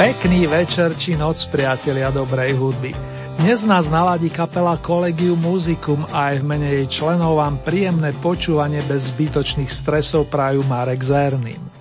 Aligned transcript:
Pekný 0.00 0.48
večer 0.48 0.96
či 0.96 1.12
noc, 1.12 1.44
priatelia 1.52 2.08
dobrej 2.08 2.56
hudby. 2.56 2.96
Dnes 3.36 3.68
nás 3.68 3.92
naladí 3.92 4.32
kapela 4.32 4.80
Collegium 4.80 5.36
Musicum 5.36 6.08
a 6.08 6.32
aj 6.32 6.40
v 6.40 6.48
mene 6.48 6.68
jej 6.72 6.88
členov 6.88 7.36
vám 7.36 7.60
príjemné 7.60 8.16
počúvanie 8.16 8.80
bez 8.88 9.12
zbytočných 9.12 9.68
stresov 9.68 10.32
prajú 10.32 10.64
Marek 10.64 11.04
Zerným. 11.04 11.79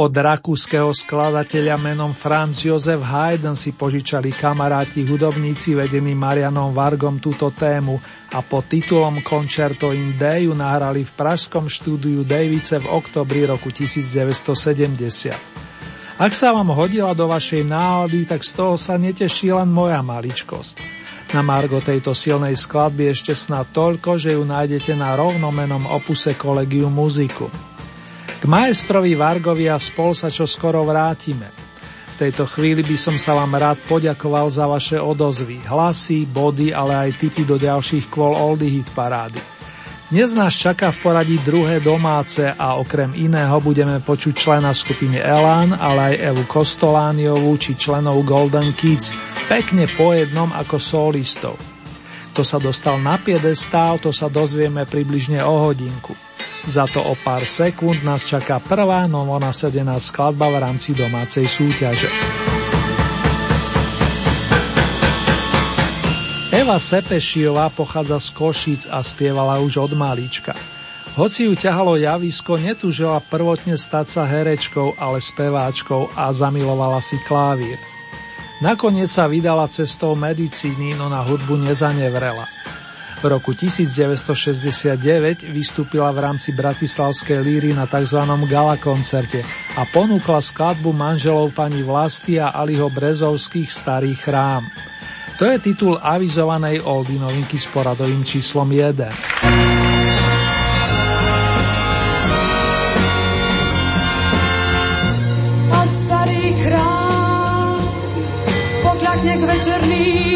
Od 0.00 0.16
rakúskeho 0.16 0.96
skladateľa 0.96 1.76
menom 1.76 2.16
Franz 2.16 2.64
Josef 2.64 3.04
Haydn 3.04 3.52
si 3.52 3.76
požičali 3.76 4.32
kamaráti 4.32 5.04
hudobníci 5.04 5.76
vedení 5.76 6.16
Marianom 6.16 6.72
Vargom 6.72 7.20
túto 7.20 7.52
tému 7.52 8.00
a 8.32 8.40
pod 8.40 8.64
titulom 8.64 9.20
Concerto 9.20 9.92
in 9.92 10.16
D 10.16 10.48
ju 10.48 10.56
nahrali 10.56 11.04
v 11.04 11.12
pražskom 11.12 11.68
štúdiu 11.68 12.24
Davice 12.24 12.80
v 12.80 12.88
oktobri 12.88 13.44
roku 13.44 13.68
1970. 13.68 15.36
Ak 16.16 16.32
sa 16.32 16.56
vám 16.56 16.72
hodila 16.72 17.12
do 17.12 17.28
vašej 17.28 17.68
nálady, 17.68 18.24
tak 18.24 18.40
z 18.40 18.56
toho 18.56 18.80
sa 18.80 18.96
neteší 18.96 19.52
len 19.52 19.68
moja 19.68 20.00
maličkosť. 20.00 20.80
Na 21.36 21.44
margo 21.44 21.76
tejto 21.76 22.16
silnej 22.16 22.56
skladby 22.56 23.12
ešte 23.12 23.36
snad 23.36 23.68
toľko, 23.76 24.16
že 24.16 24.32
ju 24.32 24.48
nájdete 24.48 24.96
na 24.96 25.12
rovnomenom 25.12 25.92
opuse 25.92 26.32
Collegium 26.40 26.96
Musicum. 26.96 27.69
K 28.40 28.48
maestrovi 28.48 29.12
Vargovi 29.12 29.68
a 29.68 29.76
spol 29.76 30.16
sa 30.16 30.32
čo 30.32 30.48
skoro 30.48 30.80
vrátime. 30.88 31.52
V 32.16 32.24
tejto 32.24 32.48
chvíli 32.48 32.80
by 32.80 32.96
som 32.96 33.20
sa 33.20 33.36
vám 33.36 33.52
rád 33.52 33.76
poďakoval 33.84 34.48
za 34.48 34.64
vaše 34.64 34.96
odozvy, 34.96 35.60
hlasy, 35.68 36.24
body, 36.24 36.72
ale 36.72 36.96
aj 36.96 37.20
tipy 37.20 37.44
do 37.44 37.60
ďalších 37.60 38.08
kvôl 38.08 38.32
Oldy 38.32 38.80
Hit 38.80 38.96
parády. 38.96 39.36
Dnes 40.08 40.32
nás 40.32 40.56
čaká 40.56 40.88
v 40.88 41.04
poradí 41.04 41.36
druhé 41.44 41.84
domáce 41.84 42.48
a 42.48 42.80
okrem 42.80 43.12
iného 43.12 43.60
budeme 43.60 44.00
počuť 44.00 44.32
člena 44.32 44.72
skupiny 44.72 45.20
Elan, 45.20 45.76
ale 45.76 46.16
aj 46.16 46.32
Evu 46.32 46.44
Kostolániovú 46.48 47.60
či 47.60 47.76
členov 47.76 48.24
Golden 48.24 48.72
Kids, 48.72 49.12
pekne 49.52 49.84
po 49.84 50.16
jednom 50.16 50.48
ako 50.48 50.80
solistov. 50.80 51.60
Kto 52.32 52.40
sa 52.40 52.56
dostal 52.56 52.96
na 53.04 53.20
piedestál, 53.20 54.00
to 54.00 54.16
sa 54.16 54.32
dozvieme 54.32 54.88
približne 54.88 55.44
o 55.44 55.68
hodinku. 55.68 56.29
Za 56.68 56.84
to 56.84 57.00
o 57.00 57.16
pár 57.16 57.48
sekúnd 57.48 58.04
nás 58.04 58.28
čaká 58.28 58.60
prvá 58.60 59.08
novonasedená 59.08 59.96
skladba 59.96 60.52
v 60.52 60.56
rámci 60.60 60.92
domácej 60.92 61.48
súťaže. 61.48 62.12
Eva 66.50 66.82
Sepešiová 66.82 67.70
pochádza 67.70 68.18
z 68.18 68.28
Košíc 68.34 68.82
a 68.90 69.00
spievala 69.00 69.62
už 69.62 69.80
od 69.86 69.92
malíčka. 69.94 70.52
Hoci 71.14 71.46
ju 71.46 71.54
ťahalo 71.54 71.98
javisko, 71.98 72.58
netúžila 72.58 73.18
prvotne 73.22 73.74
stať 73.74 74.06
sa 74.10 74.22
herečkou, 74.26 74.98
ale 74.98 75.22
speváčkou 75.22 76.10
a 76.14 76.30
zamilovala 76.30 76.98
si 77.02 77.18
klavír. 77.26 77.78
Nakoniec 78.60 79.08
sa 79.08 79.24
vydala 79.24 79.70
cestou 79.72 80.12
medicíny, 80.12 80.92
no 80.92 81.08
na 81.08 81.24
hudbu 81.24 81.56
nezanevrela. 81.64 82.59
V 83.20 83.28
roku 83.28 83.52
1969 83.52 84.96
vystúpila 85.52 86.08
v 86.08 86.24
rámci 86.24 86.56
Bratislavskej 86.56 87.44
líry 87.44 87.76
na 87.76 87.84
tzv. 87.84 88.16
gala 88.48 88.80
koncerte 88.80 89.44
a 89.76 89.84
ponúkla 89.84 90.40
skladbu 90.40 90.88
manželov 90.96 91.52
pani 91.52 91.84
Vlasty 91.84 92.40
a 92.40 92.56
Aliho 92.56 92.88
Brezovských 92.88 93.68
Starý 93.68 94.16
chrám. 94.16 94.64
To 95.36 95.44
je 95.44 95.60
titul 95.60 96.00
avizovanej 96.00 96.80
Oldy 96.80 97.20
novinky 97.20 97.60
s 97.60 97.68
poradovým 97.68 98.24
číslom 98.24 98.64
1. 98.72 99.12
A 105.76 105.80
starý 105.84 106.56
chrám 106.56 107.80
večerným 109.44 110.29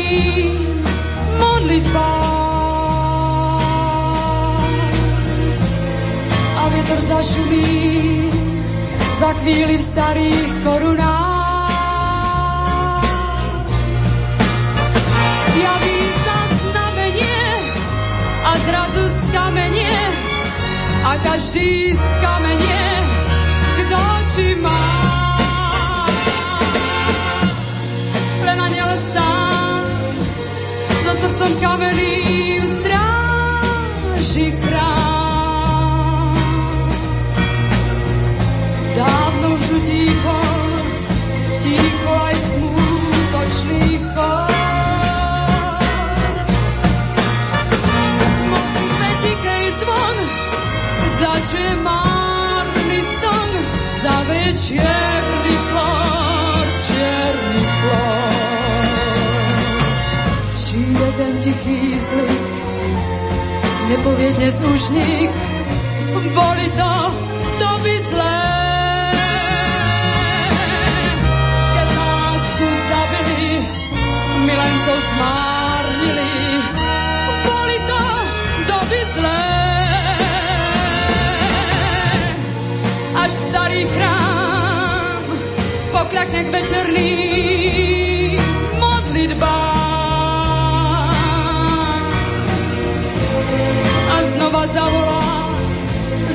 zašumí 7.05 8.33
za 9.21 9.31
chvíli 9.33 9.77
v 9.77 9.83
starých 9.85 10.51
korunách. 10.65 11.45
Zjaví 15.53 16.01
sa 16.25 16.39
znamenie 16.49 17.45
a 18.45 18.53
zrazu 18.65 19.05
z 19.05 19.21
kamenie 19.37 20.01
a 21.05 21.13
každý 21.21 21.93
z 21.93 22.05
kamenie, 22.25 22.85
kto 23.85 24.01
či 24.35 24.47
má. 24.65 24.85
Len 28.49 28.59
aniel 28.61 28.93
sám 28.97 29.85
so 31.05 31.13
srdcom 31.13 31.53
kameným 31.61 32.65
stráži 32.65 34.49
chrám. 34.57 35.04
Začuje 51.45 51.77
márny 51.77 53.01
ston, 53.05 53.51
zavrie 54.01 54.53
čierny 54.57 55.55
flor, 55.69 56.65
čierny 56.89 57.61
flor. 57.85 58.89
Či 60.57 60.79
jeden 60.89 61.35
tichý 61.45 61.81
vzlik, 62.01 62.49
nepovie 63.93 64.31
dnes 64.41 64.57
už 64.65 64.83
nik, 64.97 65.37
boli 66.33 66.67
to 66.81 66.93
doby 67.61 67.95
zlé. 68.09 68.41
milencov 74.45 74.99
zmárnili. 75.01 75.54
Až 83.25 83.33
starý 83.33 83.89
chrám 83.89 85.25
pokľakne 85.97 86.45
k 86.45 86.49
večerným 86.53 88.37
modlitbám. 88.77 89.81
A 94.13 94.17
znova 94.29 94.69
zavolá, 94.69 95.57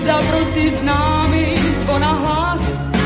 zaprosí 0.02 0.66
s 0.74 0.82
námi 0.82 1.62
zvona 1.78 2.10
hlas 2.10 2.99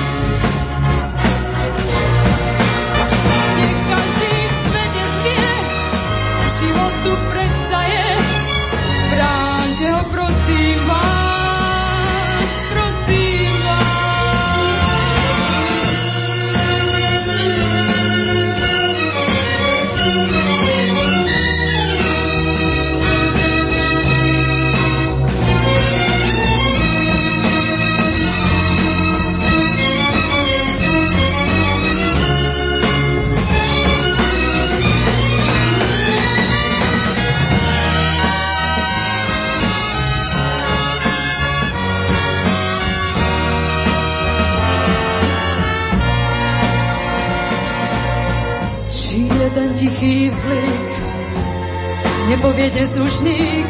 dnes 52.73 52.97
už 52.97 53.19
nik, 53.21 53.69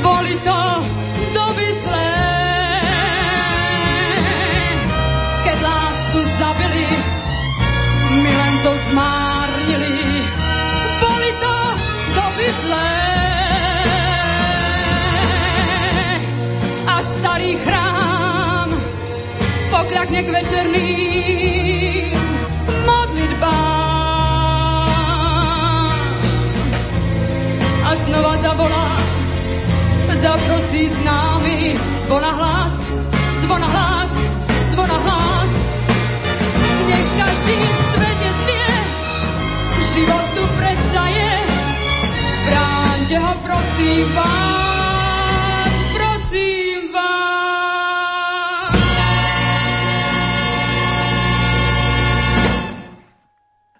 boli 0.00 0.34
to 0.40 0.62
doby 1.36 1.68
zlé. 1.84 2.16
Keď 5.44 5.58
lásku 5.60 6.18
zabili, 6.38 6.88
milencov 8.24 8.76
zmárnili, 8.88 9.98
boli 11.02 11.30
to 11.44 11.56
doby 12.14 12.48
zlé. 12.62 12.94
A 16.86 16.96
starý 17.04 17.52
chrám 17.60 18.68
pokľakne 19.74 20.20
k 20.24 20.28
večerným 20.30 22.25
znova 28.04 28.36
zavolá, 28.36 28.90
zaprosí 30.12 30.88
s 30.88 30.98
námi 31.04 31.76
zvona 31.92 32.32
hlas, 32.32 32.76
zvona 33.40 33.66
hlas, 33.66 34.12
zvona 34.70 34.98
hlas. 35.04 35.52
Nech 36.86 37.08
každý 37.18 37.56
v 37.56 37.80
svete 37.92 38.30
zvie, 38.40 38.70
život 39.94 40.24
tu 40.36 40.44
predsa 40.56 41.02
je, 41.08 41.32
bránte 42.46 43.16
ho 43.18 43.32
prosím 43.42 44.06
vás. 44.14 44.75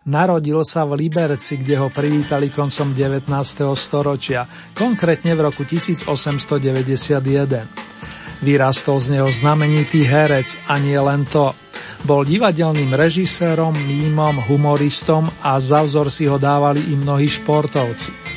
Narodil 0.06 0.62
sa 0.62 0.86
v 0.86 1.02
Liberci, 1.02 1.58
kde 1.58 1.82
ho 1.82 1.90
privítali 1.90 2.46
koncom 2.46 2.94
19. 2.94 3.26
storočia, 3.74 4.46
konkrétne 4.70 5.34
v 5.34 5.50
roku 5.50 5.66
1891. 5.66 7.18
Vyrastol 8.38 9.02
z 9.02 9.18
neho 9.18 9.26
znamenitý 9.34 10.06
herec 10.06 10.62
a 10.70 10.78
nie 10.78 10.94
len 10.94 11.26
to. 11.26 11.50
Bol 12.06 12.22
divadelným 12.22 12.94
režisérom, 12.94 13.74
mímom, 13.74 14.46
humoristom 14.46 15.26
a 15.42 15.58
za 15.58 15.82
vzor 15.82 16.06
si 16.06 16.30
ho 16.30 16.38
dávali 16.38 16.86
i 16.86 16.94
mnohí 16.94 17.26
športovci. 17.26 18.35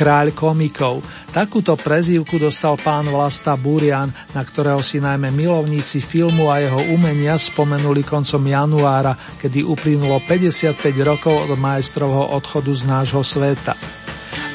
Kráľ 0.00 0.32
komikov. 0.32 1.04
Takúto 1.28 1.76
prezývku 1.76 2.40
dostal 2.40 2.80
pán 2.80 3.12
Vlasta 3.12 3.52
Burian, 3.52 4.08
na 4.32 4.40
ktorého 4.40 4.80
si 4.80 4.96
najmä 4.96 5.28
milovníci 5.28 6.00
filmu 6.00 6.48
a 6.48 6.56
jeho 6.56 6.88
umenia 6.88 7.36
spomenuli 7.36 8.00
koncom 8.00 8.40
januára, 8.40 9.12
kedy 9.36 9.60
uplynulo 9.60 10.24
55 10.24 10.80
rokov 11.04 11.44
od 11.44 11.52
majstrovho 11.52 12.32
odchodu 12.32 12.72
z 12.72 12.88
nášho 12.88 13.20
sveta. 13.20 13.76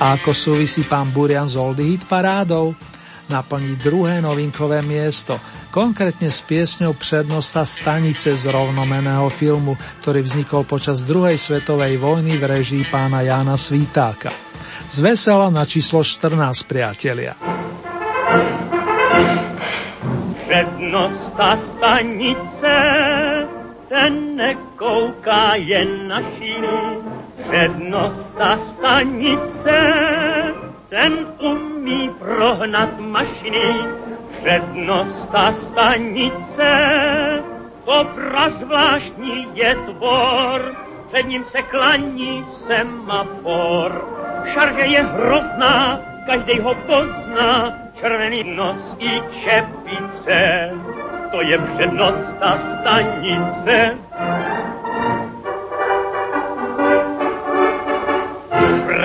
A 0.02 0.18
ako 0.18 0.34
súvisí 0.34 0.82
pán 0.82 1.14
Burian 1.14 1.46
s 1.46 1.54
Oldie 1.54 1.94
Hit 1.94 2.10
parádou? 2.10 2.74
naplní 3.30 3.76
druhé 3.82 4.22
novinkové 4.22 4.82
miesto, 4.86 5.42
konkrétne 5.74 6.30
s 6.30 6.46
piesňou 6.46 6.94
prednosta 6.94 7.66
stanice 7.66 8.38
z 8.38 8.44
rovnomeného 8.50 9.26
filmu, 9.34 9.74
ktorý 10.06 10.22
vznikol 10.22 10.62
počas 10.66 11.02
druhej 11.02 11.38
svetovej 11.38 11.98
vojny 11.98 12.38
v 12.38 12.44
režii 12.46 12.84
pána 12.90 13.26
Jána 13.26 13.58
Svítáka. 13.58 14.30
Z 14.90 15.00
vesela 15.00 15.50
na 15.50 15.66
číslo 15.66 16.04
14, 16.04 16.64
priatelia. 16.64 17.34
Přednosta 20.46 21.58
stanice, 21.58 22.76
ten 23.90 24.36
nekouká 24.36 25.56
jen 25.56 26.08
na 26.08 26.22
šínu. 26.22 27.04
Přednosta 27.42 28.60
stanice, 28.72 29.94
ten 30.90 31.28
umí 31.40 32.10
prohnat 32.20 33.00
mašiny, 33.00 33.76
přednosta 34.40 35.54
stanice, 35.54 36.70
to 37.86 38.08
prazvláštní 38.16 39.48
je 39.54 39.76
tvor, 39.76 40.85
před 41.08 41.28
ním 41.28 41.44
se 41.44 41.62
klaní 41.62 42.46
semafor. 42.52 44.10
Šarže 44.46 44.82
je 44.82 45.04
hrozná, 45.04 46.00
každý 46.26 46.60
ho 46.60 46.76
pozná, 46.76 47.74
červený 47.94 48.44
nos 48.56 48.98
i 49.00 49.22
čepice, 49.32 50.72
to 51.32 51.42
je 51.42 51.58
přednosta 51.58 52.60
stanice. 52.82 53.98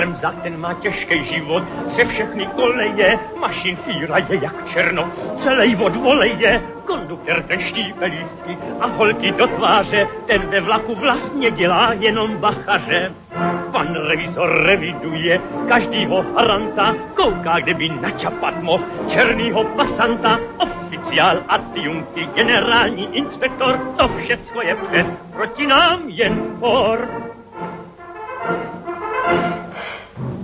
Bremza, 0.01 0.33
ten 0.43 0.59
má 0.59 0.73
těžký 0.73 1.23
život, 1.23 1.63
pře 1.87 2.05
všechny 2.05 2.45
koleje, 2.45 3.19
mašin 3.39 3.75
fíra 3.75 4.17
je 4.17 4.39
jak 4.41 4.65
černo, 4.65 5.11
celý 5.35 5.75
od 5.75 5.95
voleje, 5.95 6.61
konduktor 6.85 7.43
ten 7.43 7.59
štípe 7.59 8.05
lístky 8.05 8.57
a 8.79 8.87
holky 8.87 9.31
do 9.31 9.47
tváře, 9.47 10.07
ten 10.25 10.41
ve 10.41 10.61
vlaku 10.61 10.95
vlastně 10.95 11.51
dělá 11.51 11.93
jenom 11.93 12.37
bachaře. 12.37 13.11
Pan 13.71 13.95
revizor 13.95 14.63
reviduje 14.65 15.41
každýho 15.67 16.25
haranta, 16.35 16.95
kouká, 17.13 17.59
kde 17.59 17.73
by 17.73 17.89
načapat 17.89 18.63
mohl 18.63 18.83
černýho 19.07 19.63
pasanta, 19.63 20.39
oficiál, 20.57 21.37
adjunkty, 21.47 22.27
generální 22.35 23.17
inspektor, 23.17 23.79
to 23.97 24.07
všechno 24.07 24.61
je 24.61 24.75
před, 24.75 25.05
proti 25.31 25.67
nám 25.67 25.99
jen 26.05 26.41
for. 26.59 27.09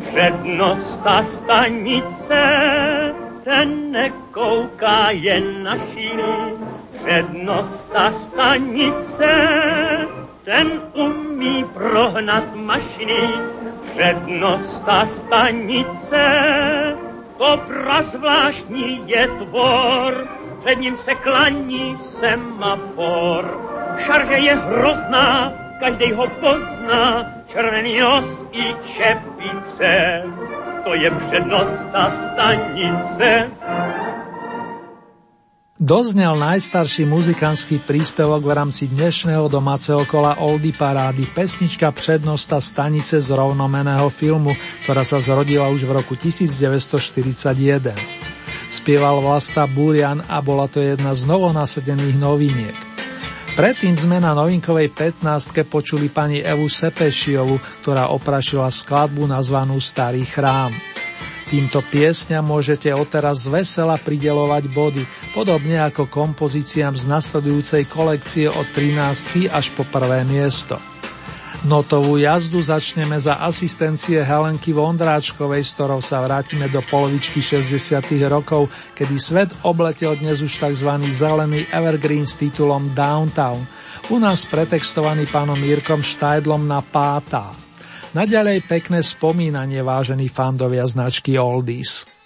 Přednosta 0.08 1.24
stanice, 1.24 2.42
ten 3.44 3.92
nekouká 3.92 5.12
jen 5.12 5.64
na 5.64 5.78
šíny. 5.78 6.54
Přednosta 6.92 8.12
stanice, 8.12 9.50
ten 10.44 10.82
umí 10.94 11.66
prohnat 11.74 12.56
mašiny. 12.56 13.30
Přednosta 13.94 15.06
stanice, 15.06 16.24
to 17.38 17.62
prazvláštní 17.68 19.04
je 19.06 19.28
tvor, 19.28 20.28
před 20.60 20.76
ním 20.80 20.98
se 20.98 21.16
klaní 21.16 21.98
semafor. 22.06 23.62
Šarže 23.98 24.38
je 24.38 24.56
hrozná, 24.56 25.54
každý 25.80 26.14
ho 26.14 26.28
pozná, 26.28 27.37
červený 27.48 28.00
nos 28.00 28.48
i 28.52 28.76
čepice, 28.94 30.22
to 30.84 30.94
je 30.94 31.12
přednosta 31.12 32.02
stanice. 32.34 33.48
Doznel 35.78 36.34
najstarší 36.42 37.06
muzikantský 37.06 37.78
príspevok 37.86 38.42
v 38.42 38.50
rámci 38.50 38.90
dnešného 38.90 39.46
domáceho 39.46 40.10
kola 40.10 40.42
Oldy 40.42 40.74
Parády, 40.74 41.30
pesnička 41.30 41.94
prednosta 41.94 42.58
stanice 42.58 43.22
z 43.22 43.30
rovnomeného 43.30 44.10
filmu, 44.10 44.58
ktorá 44.84 45.06
sa 45.06 45.22
zrodila 45.22 45.70
už 45.70 45.86
v 45.86 46.02
roku 46.02 46.18
1941. 46.18 47.94
Spieval 48.74 49.22
Vlasta 49.22 49.70
Burian 49.70 50.26
a 50.26 50.42
bola 50.42 50.66
to 50.66 50.82
jedna 50.82 51.14
z 51.14 51.30
novonasedených 51.30 52.18
noviniek. 52.18 52.87
Predtým 53.58 53.98
sme 53.98 54.22
na 54.22 54.38
novinkovej 54.38 54.94
15 54.94 55.66
počuli 55.66 56.14
pani 56.14 56.46
Evu 56.46 56.70
Sepešiovu, 56.70 57.58
ktorá 57.82 58.14
oprašila 58.14 58.70
skladbu 58.70 59.26
nazvanú 59.26 59.82
Starý 59.82 60.30
chrám. 60.30 60.78
Týmto 61.50 61.82
piesňam 61.82 62.46
môžete 62.46 62.94
odteraz 62.94 63.50
vesela 63.50 63.98
pridelovať 63.98 64.70
body, 64.70 65.02
podobne 65.34 65.82
ako 65.82 66.06
kompozíciám 66.06 66.94
z 67.02 67.10
nasledujúcej 67.10 67.90
kolekcie 67.90 68.46
od 68.46 68.70
13. 68.78 69.50
až 69.50 69.74
po 69.74 69.82
prvé 69.90 70.22
miesto. 70.22 70.78
Notovú 71.66 72.22
jazdu 72.22 72.62
začneme 72.62 73.18
za 73.18 73.42
asistencie 73.42 74.22
Helenky 74.22 74.78
Vondráčkovej, 74.78 75.66
s 75.66 75.74
ktorou 75.74 76.06
sa 76.06 76.22
vrátime 76.22 76.70
do 76.70 76.86
polovičky 76.86 77.42
60. 77.42 77.98
rokov, 78.30 78.70
kedy 78.94 79.16
svet 79.18 79.50
obletel 79.66 80.14
dnes 80.22 80.46
už 80.46 80.54
tzv. 80.54 80.92
zelený 81.10 81.66
evergreen 81.74 82.30
s 82.30 82.38
titulom 82.38 82.94
Downtown, 82.94 83.66
u 84.14 84.22
nás 84.22 84.46
pretextovaný 84.46 85.26
pánom 85.34 85.58
Mírkom 85.58 86.06
Štajdlom 86.06 86.62
na 86.70 86.86
Pátá. 86.86 87.50
Naďalej 88.14 88.62
pekné 88.70 89.02
spomínanie, 89.02 89.82
vážení 89.82 90.30
fandovia 90.30 90.86
značky 90.86 91.42
Oldies. 91.42 92.17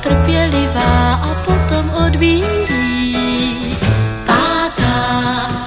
Trpělivá 0.00 1.14
a 1.14 1.34
potom 1.44 1.90
odbíjí. 2.06 3.76
Pátá 4.26 4.96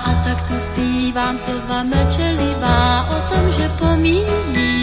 a 0.05 0.11
tak 0.25 0.47
tu 0.47 0.59
zpívám 0.59 1.37
slova 1.37 1.83
mlčelivá 1.83 3.09
o 3.09 3.33
tom, 3.33 3.51
že 3.51 3.69
pomíjí. 3.69 4.76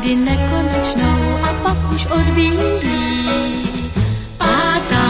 Někdy 0.00 0.16
nekonečnou 0.16 1.38
a 1.42 1.52
pak 1.62 1.92
už 1.92 2.06
odbíjí. 2.06 2.52
Pátá 4.38 5.06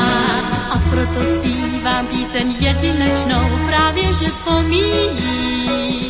a 0.71 0.79
proto 0.91 1.25
zpívám 1.25 2.07
píseň 2.07 2.55
jedinečnou, 2.61 3.59
právě 3.67 4.13
že 4.13 4.27
pomíjí. 4.45 6.10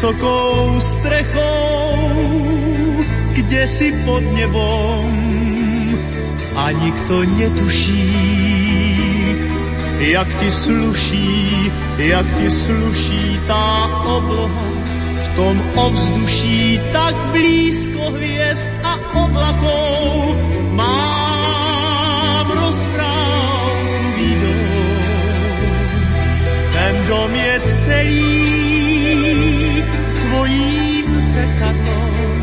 Vysokou 0.00 0.80
strechou, 0.80 2.08
kde 3.36 3.68
si 3.68 3.92
pod 4.08 4.24
nebom 4.32 5.12
a 6.56 6.70
nikto 6.72 7.20
netuší, 7.36 8.08
jak 10.00 10.28
ti 10.40 10.50
sluší, 10.50 11.72
jak 11.98 12.26
ti 12.32 12.48
sluší 12.50 13.44
tá 13.44 14.00
obloha 14.08 14.72
v 15.20 15.28
tom 15.36 15.56
ovzduší 15.76 16.80
tak 16.96 17.14
blízko 17.36 18.16
hviezd 18.16 18.72
a 18.80 18.96
oblakov. 19.20 20.32
Mám 20.72 21.09
tvojím 31.30 31.46
zrkadlom 31.46 32.40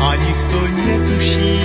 a 0.00 0.08
nikto 0.20 0.58
netuší, 0.84 1.60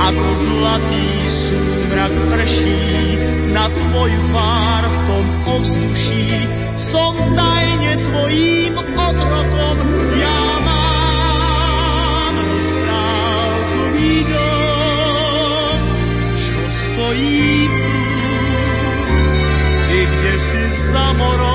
ako 0.00 0.26
zlatý 0.36 1.08
súmrak 1.28 2.12
prší 2.32 2.80
na 3.52 3.68
tvoju 3.68 4.20
tvár 4.32 4.82
v 4.88 4.96
tom 5.08 5.26
ovzduší. 5.60 6.28
Som 6.80 7.14
tajne 7.36 7.92
tvojím 8.00 8.74
otrokom, 8.80 9.76
ja 10.16 10.42
mám 10.64 12.34
rozprávkový 12.40 14.14
dom, 14.32 15.78
čo 16.34 16.60
stojí 16.72 17.68
tu, 17.68 18.00
ty 19.86 19.98
kde 20.08 20.34
si 20.40 20.62
za 20.88 21.06
morom 21.20 21.53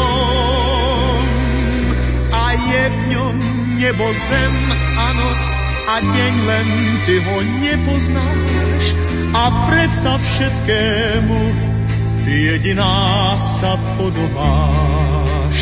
nebo 3.80 4.14
zem 4.14 4.56
a 4.98 5.08
noc 5.14 5.44
a 5.88 5.96
deň 6.04 6.34
len 6.46 6.68
ty 7.08 7.16
ho 7.24 7.38
nepoznáš 7.64 8.84
a 9.34 9.44
predsa 9.72 10.20
všetkému 10.20 11.40
ty 12.28 12.34
jediná 12.54 13.40
sa 13.40 13.80
podobáš. 13.96 15.58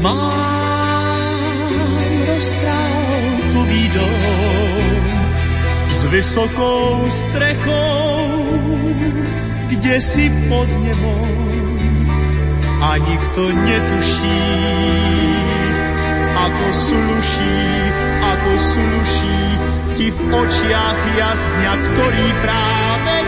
Mám 0.00 0.30
rozprávkový 2.30 3.84
dom 3.98 5.02
s 5.90 5.98
vysokou 6.06 7.04
strechou, 7.10 8.46
kde 9.74 9.94
si 10.00 10.30
pod 10.46 10.68
nebom 10.70 11.34
a 12.78 12.96
nikto 12.96 13.42
netuší, 13.52 14.40
ako 16.46 16.66
sluší, 16.70 17.58
ako 18.22 18.52
sluší 18.54 19.42
ti 19.98 20.06
v 20.14 20.18
očiach 20.30 21.00
jasňa, 21.18 21.72
ktorý 21.74 22.26
práve 22.38 23.25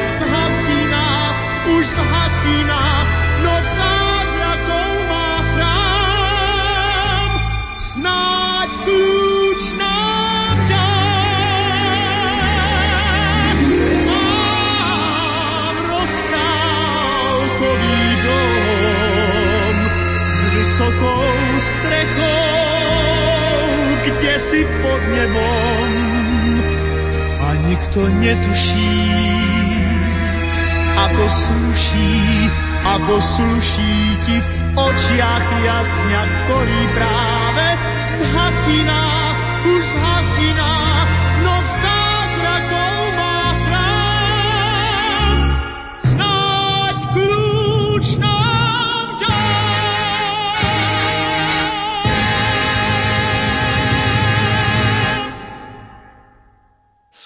si 24.59 24.67
pod 24.83 25.03
nebom. 25.15 25.91
A 27.39 27.49
nikto 27.71 28.01
netuší, 28.19 28.99
ako 30.99 31.25
sluší, 31.31 32.19
ako 32.83 33.15
sluší 33.23 33.95
ti 34.27 34.37
v 34.43 34.51
očiach 34.75 35.47
jasňa, 35.63 36.23
ktorý 36.27 36.81
práve 36.91 37.67
zhasíná, 38.19 39.05
už 39.63 39.83
zhasíná, 39.95 40.18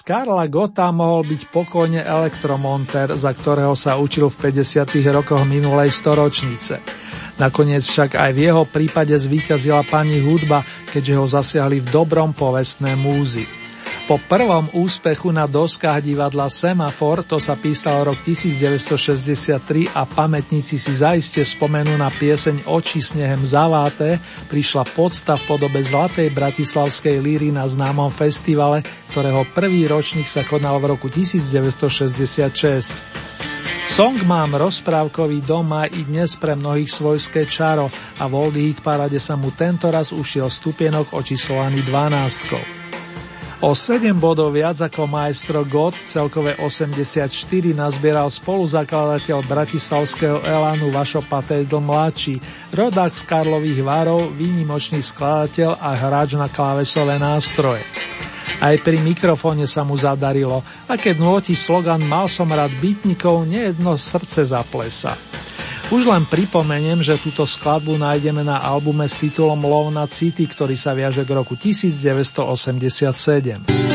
Karla 0.03 0.51
Gota 0.51 0.91
mohol 0.91 1.23
byť 1.23 1.47
pokojne 1.47 2.03
elektromonter, 2.03 3.15
za 3.15 3.31
ktorého 3.31 3.71
sa 3.71 3.95
učil 3.95 4.27
v 4.27 4.51
50. 4.51 4.99
rokoch 5.15 5.47
minulej 5.47 5.95
storočnice. 5.95 6.83
Nakoniec 7.39 7.87
však 7.87 8.19
aj 8.19 8.31
v 8.35 8.39
jeho 8.51 8.67
prípade 8.67 9.15
zvíťazila 9.15 9.87
pani 9.87 10.19
hudba, 10.19 10.67
keďže 10.91 11.13
ho 11.15 11.25
zasiahli 11.25 11.79
v 11.79 11.87
dobrom 11.87 12.35
povestné 12.35 12.99
múzy. 12.99 13.62
Po 14.03 14.19
prvom 14.19 14.67
úspechu 14.75 15.31
na 15.31 15.47
doskách 15.47 16.03
divadla 16.03 16.51
Semafor, 16.51 17.23
to 17.23 17.39
sa 17.39 17.55
písalo 17.55 18.11
rok 18.11 18.19
1963 18.19 19.95
a 19.95 20.03
pamätníci 20.03 20.75
si 20.75 20.91
zaiste 20.91 21.39
spomenú 21.39 21.95
na 21.95 22.11
pieseň 22.11 22.67
Oči 22.67 22.99
snehem 22.99 23.39
zaváté, 23.47 24.19
prišla 24.51 24.83
podsta 24.91 25.39
v 25.39 25.55
podobe 25.55 25.79
Zlatej 25.79 26.35
bratislavskej 26.35 27.23
líry 27.23 27.55
na 27.55 27.63
známom 27.63 28.11
festivale, 28.11 28.83
ktorého 29.15 29.47
prvý 29.55 29.87
ročník 29.87 30.27
sa 30.27 30.43
konal 30.43 30.83
v 30.83 30.99
roku 30.99 31.07
1966. 31.07 32.91
Song 33.87 34.19
Mám 34.27 34.59
rozprávkový 34.59 35.47
dom 35.47 35.63
má 35.63 35.87
i 35.87 36.03
dnes 36.03 36.35
pre 36.35 36.59
mnohých 36.59 36.91
svojské 36.91 37.47
čaro 37.47 37.87
a 38.19 38.27
v 38.27 38.33
Oldie 38.35 38.67
Hit 38.67 38.83
parade 38.83 39.15
sa 39.23 39.39
mu 39.39 39.55
tento 39.55 39.87
raz 39.87 40.11
ušiel 40.11 40.51
stupienok 40.51 41.15
očíslovaný 41.15 41.87
12. 41.87 42.82
O 43.63 43.71
7 43.71 44.11
bodov 44.19 44.51
viac 44.51 44.75
ako 44.75 45.07
maestro 45.07 45.63
God, 45.63 45.95
celkové 45.95 46.59
84 46.59 47.31
nazbieral 47.71 48.27
spoluzakladateľ 48.27 49.39
bratislavského 49.39 50.43
Elánu 50.43 50.91
Vašo 50.91 51.23
Patejdl 51.23 51.79
mladší, 51.79 52.43
rodák 52.75 53.15
z 53.15 53.23
Karlových 53.23 53.79
varov, 53.87 54.35
výnimočný 54.35 54.99
skladateľ 54.99 55.79
a 55.79 55.95
hráč 55.95 56.35
na 56.35 56.51
klávesové 56.51 57.15
nástroje. 57.15 57.87
Aj 58.59 58.75
pri 58.83 58.99
mikrofóne 58.99 59.63
sa 59.63 59.87
mu 59.87 59.95
zadarilo 59.95 60.59
a 60.83 60.99
keď 60.99 61.23
nôti 61.23 61.55
slogan 61.55 62.03
Mal 62.03 62.27
som 62.27 62.51
rád 62.51 62.75
bytnikov, 62.83 63.47
nejedno 63.47 63.95
srdce 63.95 64.43
zaplesa. 64.43 65.15
Už 65.93 66.09
len 66.09 66.25
pripomeniem, 66.25 67.05
že 67.05 67.21
túto 67.21 67.45
skladbu 67.45 68.01
nájdeme 68.01 68.41
na 68.41 68.65
albume 68.65 69.05
s 69.05 69.21
titulom 69.21 69.61
Lov 69.61 69.93
na 69.93 70.09
city, 70.09 70.49
ktorý 70.49 70.73
sa 70.73 70.97
viaže 70.97 71.21
k 71.21 71.37
roku 71.37 71.53
1987. 71.53 73.92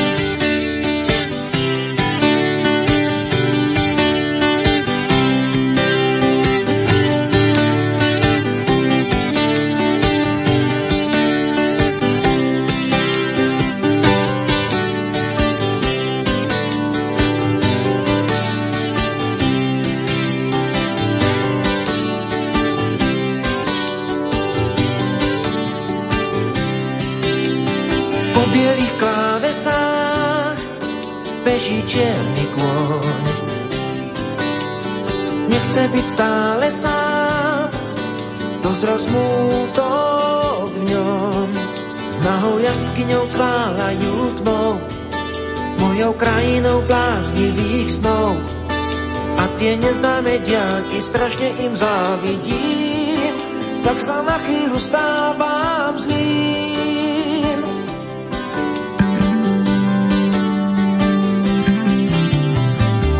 stále 36.19 36.67
sám, 36.67 37.71
dozrel 38.59 38.99
smútok 38.99 40.67
v 40.67 40.91
ňom. 40.91 41.47
S 42.11 42.17
nahou 42.19 42.59
jazdkyňou 42.59 43.23
cválajú 43.31 44.15
tmou, 44.43 44.75
mojou 45.79 46.11
krajinou 46.19 46.83
bláznivých 46.91 47.87
snov. 47.87 48.35
A 49.39 49.47
tie 49.55 49.79
neznáme 49.79 50.43
diaľky 50.43 50.99
strašne 50.99 51.55
im 51.63 51.71
závidím, 51.79 53.31
tak 53.87 54.03
sa 54.03 54.19
na 54.19 54.35
chvíľu 54.43 54.75
stávam 54.75 55.95
zlým. 55.95 57.59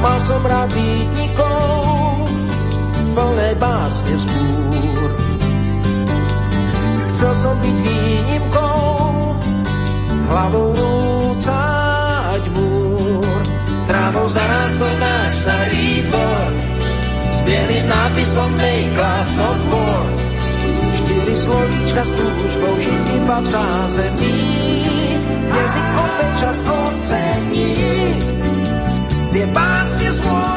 Mal 0.03 0.19
som 0.19 0.43
rád 0.43 0.67
básne 3.59 4.15
vzbúr. 4.15 5.09
Chcel 7.13 7.33
som 7.35 7.55
byť 7.59 7.77
výnimkou, 7.83 8.87
hlavou 10.31 10.67
rúcať 10.73 12.41
múr. 12.55 13.43
Trávou 13.85 14.27
zarástol 14.31 14.93
na 15.03 15.27
starý 15.27 16.07
dvor, 16.07 16.51
s 17.29 17.37
bielým 17.43 17.85
nápisom 17.91 18.49
Make 18.57 18.95
Love 18.95 19.33
Not 19.35 19.59
slovíčka 21.39 22.03
s 22.03 22.11
túžbou, 22.19 22.75
že 22.83 22.91
iba 23.15 23.37
v 23.39 23.47
zázemí, 23.47 24.35
jazyk 25.47 25.87
opäť 25.95 26.31
čas 26.35 26.57
ocení. 26.67 27.71
Tie 29.31 29.45
básne 29.55 30.09
skôr 30.11 30.48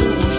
жизнь. 0.00 0.29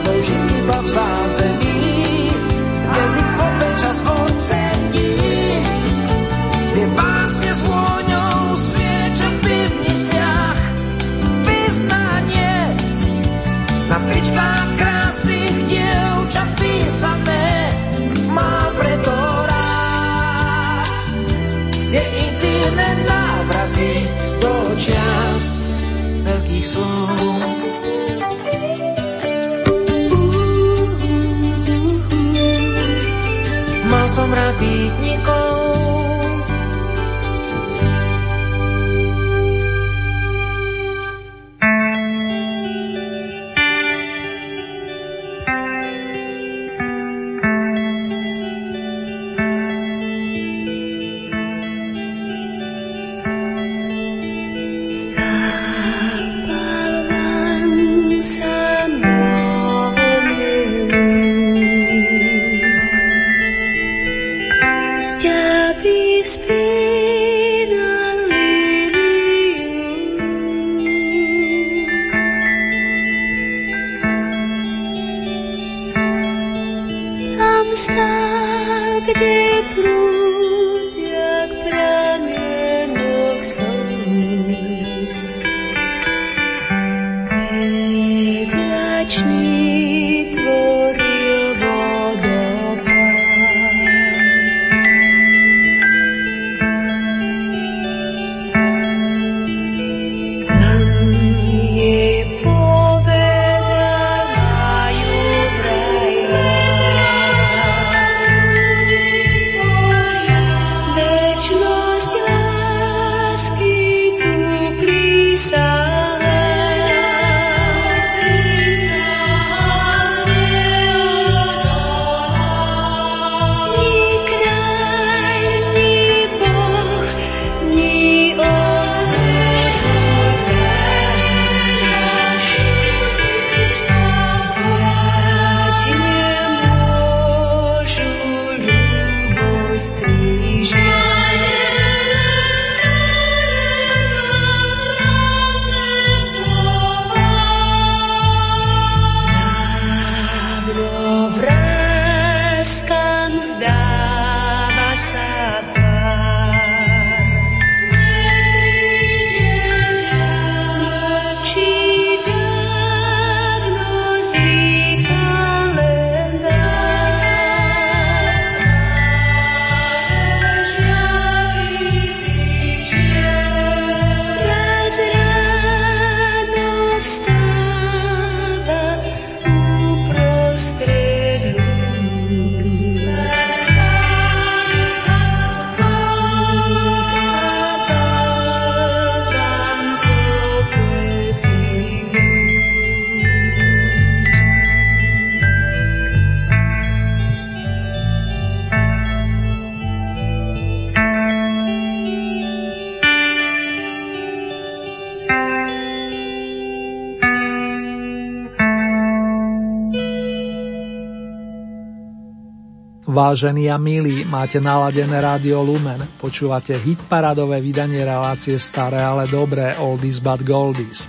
Vážení 213.22 213.70
a 213.70 213.78
milí, 213.78 214.26
máte 214.26 214.58
naladené 214.58 215.22
Rádio 215.22 215.62
Lumen, 215.62 216.02
počúvate 216.18 216.74
hit 216.74 217.06
paradové 217.06 217.62
vydanie 217.62 218.02
relácie 218.02 218.58
Staré, 218.58 218.98
ale 218.98 219.30
dobré, 219.30 219.78
Oldies 219.78 220.18
but 220.18 220.42
Goldies. 220.42 221.06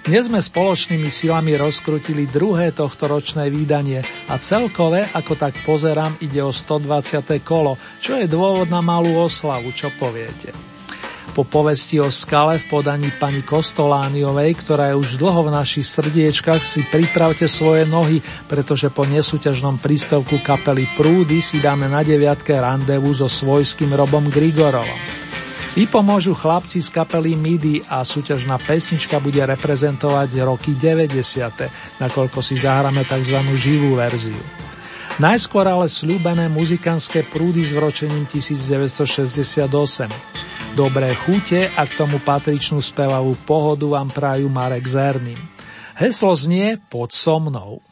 Dnes 0.00 0.32
sme 0.32 0.40
spoločnými 0.40 1.12
silami 1.12 1.52
rozkrutili 1.60 2.24
druhé 2.24 2.72
tohto 2.72 3.04
ročné 3.04 3.52
vydanie 3.52 4.00
a 4.32 4.40
celkové, 4.40 5.12
ako 5.12 5.36
tak 5.36 5.60
pozerám, 5.60 6.16
ide 6.24 6.40
o 6.40 6.56
120. 6.56 7.20
kolo, 7.44 7.76
čo 8.00 8.16
je 8.16 8.24
dôvod 8.24 8.72
na 8.72 8.80
malú 8.80 9.20
oslavu, 9.20 9.76
čo 9.76 9.92
poviete. 10.00 10.71
Po 11.32 11.48
povesti 11.48 11.96
o 11.96 12.12
skale 12.12 12.60
v 12.60 12.68
podaní 12.68 13.08
pani 13.16 13.40
Kostolániovej, 13.40 14.52
ktorá 14.52 14.92
je 14.92 15.00
už 15.00 15.16
dlho 15.16 15.48
v 15.48 15.54
našich 15.56 15.88
srdiečkach, 15.88 16.60
si 16.60 16.84
pripravte 16.84 17.48
svoje 17.48 17.88
nohy, 17.88 18.20
pretože 18.44 18.92
po 18.92 19.08
nesúťažnom 19.08 19.80
príspevku 19.80 20.44
kapely 20.44 20.84
Prúdy 20.92 21.40
si 21.40 21.56
dáme 21.56 21.88
na 21.88 22.04
deviatke 22.04 22.52
randevu 22.52 23.16
so 23.16 23.32
svojským 23.32 23.96
Robom 23.96 24.28
Grigorovom. 24.28 25.22
Vypomôžu 25.72 26.36
chlapci 26.36 26.84
z 26.84 26.92
kapely 26.92 27.32
MIDI 27.32 27.80
a 27.88 28.04
súťažná 28.04 28.60
pesnička 28.60 29.16
bude 29.16 29.40
reprezentovať 29.40 30.36
roky 30.44 30.76
90., 30.76 31.96
nakoľko 31.96 32.44
si 32.44 32.60
zahráme 32.60 33.08
tzv. 33.08 33.40
živú 33.56 33.96
verziu. 33.96 34.36
Najskôr 35.20 35.68
ale 35.68 35.92
slúbené 35.92 36.48
muzikánske 36.48 37.28
prúdy 37.28 37.60
s 37.68 37.76
vročením 37.76 38.24
1968. 38.32 39.68
Dobré 40.72 41.12
chute 41.12 41.68
a 41.68 41.84
k 41.84 41.92
tomu 42.00 42.16
patričnú 42.16 42.80
spevavú 42.80 43.36
pohodu 43.44 43.92
vám 43.92 44.08
prajú 44.08 44.48
Marek 44.48 44.88
Zerný. 44.88 45.36
Heslo 46.00 46.32
znie 46.32 46.80
pod 46.88 47.12
so 47.12 47.36
mnou. 47.36 47.84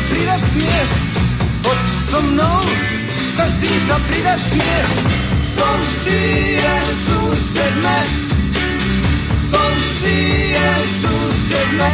zaplíde 0.00 0.38
směr, 0.38 0.86
pod 1.62 1.78
so 2.10 2.22
mnou 2.22 2.60
každý 3.36 3.78
zaplíde 3.88 4.36
směr. 4.48 4.86
Jezus, 6.10 7.40
vedme, 7.52 7.98
som 9.50 9.72
si 10.00 10.16
Jezus, 10.56 11.36
vedme. 11.52 11.90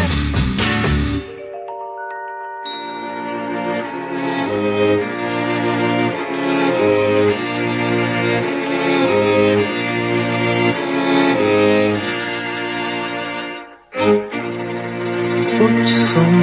Uč 15.57 15.89
som 15.91 16.36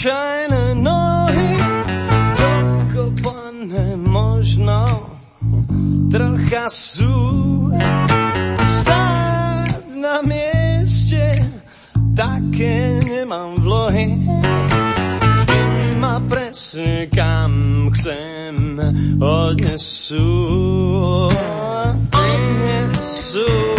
obyčajné 0.00 0.80
nohy, 0.80 1.50
dokopané 2.40 4.00
možno, 4.00 4.80
trocha 6.08 6.72
sú. 6.72 7.68
Stáť 8.64 9.92
na 10.00 10.24
mieste, 10.24 11.52
také 12.16 12.96
nemám 13.12 13.60
vlohy, 13.60 14.24
vždy 15.20 15.60
ma 16.00 16.16
presne 16.24 17.04
kam 17.12 17.92
chcem 17.92 18.80
odnesú, 19.20 20.32
odnesú. 22.08 23.69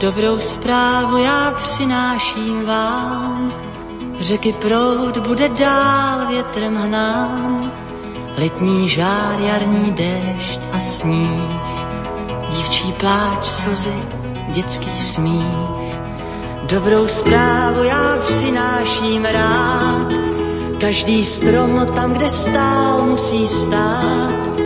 Dobrou 0.00 0.38
zprávu 0.38 1.16
já 1.16 1.54
přináším 1.56 2.66
vám, 2.66 3.52
řeky 4.20 4.52
proud 4.52 5.16
bude 5.18 5.48
dál 5.48 6.26
větrem 6.28 6.76
hnán, 6.76 7.72
letní 8.38 8.88
žár, 8.88 9.40
jarní 9.40 9.92
déšť 9.92 10.60
a 10.72 10.78
sníh, 10.80 11.56
dívčí 12.50 12.92
pláč, 12.92 13.44
slzy, 13.46 14.02
dětský 14.48 15.00
smích. 15.00 15.98
Dobrou 16.62 17.08
zprávu 17.08 17.82
já 17.84 18.16
přináším 18.20 19.24
rád, 19.24 20.12
každý 20.80 21.24
strom 21.24 21.86
tam, 21.94 22.12
kde 22.12 22.28
stál, 22.28 23.02
musí 23.02 23.48
stát, 23.48 24.60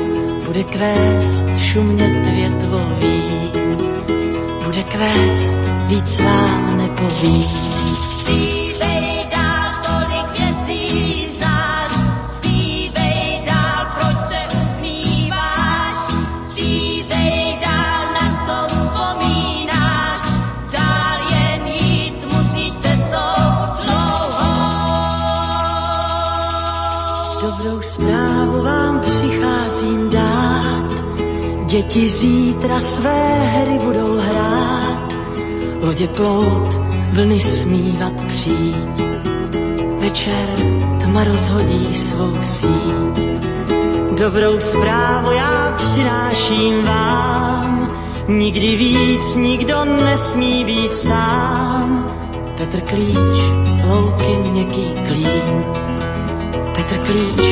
bude 0.46 0.64
kvést 0.64 1.46
šumět 1.58 2.26
větvový, 2.26 3.21
bude 4.72 4.84
kvést, 4.84 5.58
víc 5.86 6.20
vám 6.20 6.76
nepovím. 6.76 7.82
Děti 31.82 32.08
zítra 32.08 32.80
své 32.80 33.44
hry 33.44 33.78
budou 33.78 34.16
hrát, 34.16 35.14
lodě 35.80 36.08
plout, 36.08 36.74
vlny 37.12 37.40
smívat 37.40 38.24
přijít. 38.26 39.02
Večer 40.00 40.48
tma 41.02 41.24
rozhodí 41.24 41.94
svou 41.94 42.42
síť. 42.42 43.18
Dobrou 44.18 44.60
zprávu 44.60 45.32
já 45.32 45.74
přináším 45.76 46.82
vám, 46.82 47.90
nikdy 48.28 48.76
víc 48.76 49.36
nikdo 49.36 49.84
nesmí 49.84 50.64
být 50.64 50.94
sám. 50.94 52.06
Petr 52.58 52.80
Klíč, 52.80 53.42
louky 53.88 54.50
měkký 54.50 54.94
klín, 55.06 55.64
Petr 56.76 56.98
Klíč, 56.98 57.42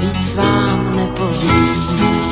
víc 0.00 0.34
vám 0.34 0.96
nepovím. 0.96 2.23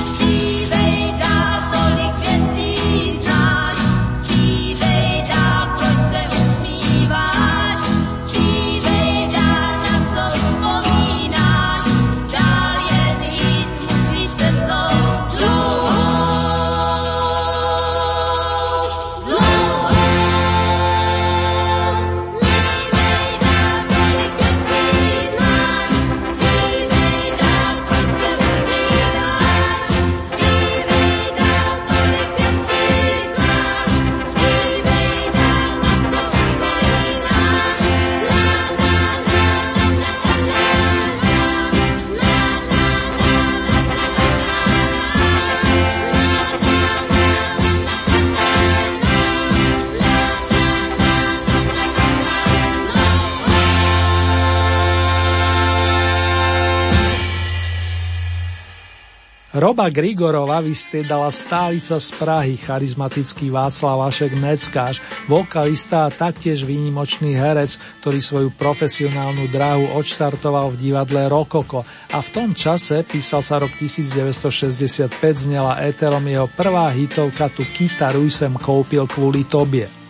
Roba 59.63 59.87
Grigorova 59.95 60.59
vystriedala 60.59 61.31
stálica 61.31 61.95
z 61.95 62.11
Prahy, 62.19 62.59
charizmatický 62.59 63.47
Václav 63.47 63.95
Vašek 64.03 64.35
Neckáš, 64.35 64.99
vokalista 65.31 66.03
a 66.03 66.11
taktiež 66.11 66.67
výnimočný 66.67 67.31
herec, 67.39 67.79
ktorý 68.03 68.19
svoju 68.19 68.51
profesionálnu 68.59 69.47
dráhu 69.47 69.95
odštartoval 69.95 70.75
v 70.75 70.91
divadle 70.91 71.31
Rokoko 71.31 71.87
a 72.11 72.19
v 72.19 72.29
tom 72.35 72.59
čase, 72.59 73.07
písal 73.07 73.47
sa 73.47 73.63
rok 73.63 73.71
1965, 73.79 75.15
znela 75.47 75.79
éterom 75.79 76.27
jeho 76.27 76.51
prvá 76.51 76.91
hitovka 76.91 77.47
Tu 77.55 77.63
kytaru 77.63 78.27
sem 78.35 78.51
koupil 78.59 79.07
kvôli 79.07 79.47
tobie. 79.47 80.02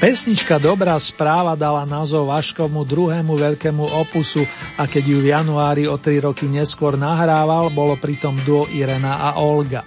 Pesnička 0.00 0.56
Dobrá 0.56 0.96
správa 0.96 1.52
dala 1.52 1.84
názov 1.84 2.32
Vaškovmu 2.32 2.88
druhému 2.88 3.36
veľkému 3.36 3.84
opusu 4.00 4.48
a 4.80 4.88
keď 4.88 5.04
ju 5.04 5.18
v 5.20 5.28
januári 5.36 5.84
o 5.84 6.00
tri 6.00 6.24
roky 6.24 6.48
neskôr 6.48 6.96
nahrával, 6.96 7.68
bolo 7.68 8.00
pritom 8.00 8.32
duo 8.40 8.64
Irena 8.72 9.20
a 9.20 9.36
Olga. 9.36 9.84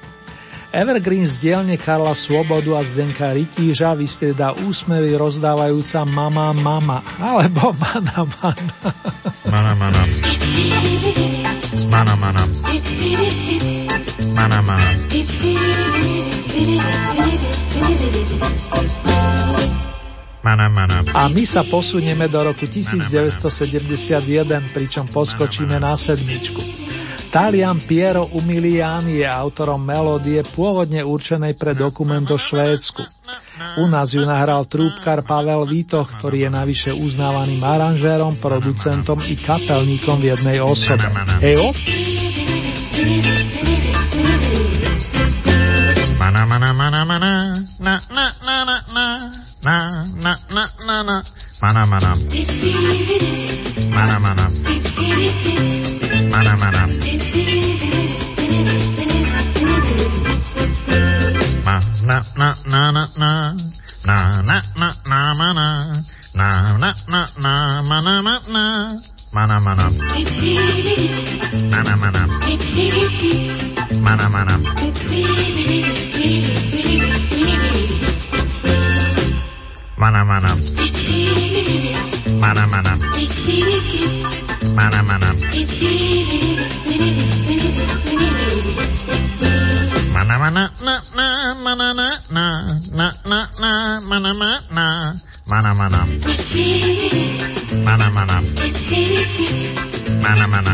Evergreen 0.70 1.26
z 1.26 1.41
dielne 1.41 1.82
Karla 1.82 2.14
Svobodu 2.14 2.78
a 2.78 2.86
Zdenka 2.86 3.34
Rytíža 3.34 3.97
vystrieda 3.97 4.53
úsmevy 4.53 5.18
rozdávajúca 5.18 6.05
Mama 6.05 6.53
Mama 6.53 7.01
alebo 7.18 7.74
Mana 7.74 8.22
Mana. 8.38 8.89
Mana 9.49 9.74
Mana. 9.74 10.01
Mana 11.89 12.14
Mana. 12.22 12.43
Mana 14.38 14.59
Mana. 14.61 14.93
A 20.43 21.31
my 21.31 21.43
sa 21.47 21.63
posunieme 21.63 22.27
do 22.27 22.43
roku 22.43 22.67
1971, 22.67 24.75
pričom 24.75 25.07
poskočíme 25.07 25.79
na 25.79 25.95
sedmičku. 25.95 26.59
Talian 27.33 27.81
Piero 27.81 28.29
Umiliani 28.29 29.23
je 29.23 29.25
autorom 29.25 29.81
melódie 29.81 30.45
pôvodne 30.45 31.01
určenej 31.01 31.57
pre 31.57 31.73
dokument 31.73 32.21
do 32.21 32.37
Švédsku. 32.37 33.01
U 33.81 33.89
nás 33.89 34.13
ju 34.13 34.21
nahral 34.21 34.69
trúbkar 34.69 35.25
Pavel 35.25 35.65
Vítoch, 35.65 36.13
ktorý 36.21 36.45
je 36.45 36.49
navyše 36.53 36.91
uznávaným 36.93 37.65
aranžérom, 37.65 38.37
producentom 38.37 39.17
i 39.25 39.33
kapelníkom 39.33 40.21
v 40.21 40.29
jednej 40.29 40.61
osobe. 40.61 41.09
Hejo? 41.41 41.73
Mana, 46.24 46.47
mana, 46.47 46.71
mana, 46.74 47.03
mana, 47.03 47.51
na, 47.84 47.99
na, 48.15 48.32
na, 48.47 48.63
na, 48.63 48.80
na 48.95 49.19
na 49.59 49.91
na 50.24 50.24
na 50.24 50.32
na 50.55 51.19
na 51.67 51.84
mana 51.84 52.15
mana 53.91 53.95
mana 53.95 54.15
mana 54.24 54.47
mana 56.32 56.55
mana 56.55 56.88
ma 61.65 61.76
na 62.07 62.17
na 62.39 62.47
na 62.71 62.82
na 62.91 63.03
na 63.03 63.07
na 64.07 64.15
na 64.47 64.57
na 64.80 64.88
na 65.09 65.17
mana 65.36 65.67
na 66.39 66.47
na 66.80 66.89
na 67.11 67.19
na 67.43 67.51
mana 67.84 68.24
mana 68.24 68.95
mana 69.36 69.59
mana 69.59 69.61
mana 69.63 69.91
mana 74.03 74.03
mana 74.03 74.28
mana 74.30 74.53
Mana 79.97 80.24
mana. 80.24 80.47
Mana 82.39 82.63
mana. 82.71 82.93
Mana 84.76 85.03
mana. 85.03 85.30
Mana 90.15 90.36
mana 90.39 90.63
na 90.86 90.95
na 91.15 91.28
mana 91.59 91.88
na 91.93 92.07
na 92.32 92.45
na 92.95 93.07
na 93.28 93.39
na 93.59 93.71
mana 94.07 94.32
mana 94.34 94.51
na 94.71 94.86
mana 95.49 95.71
mana. 95.76 96.01
Mana 97.84 98.07
mana. 98.15 98.38
Mana 100.24 100.47
mana. 100.47 100.74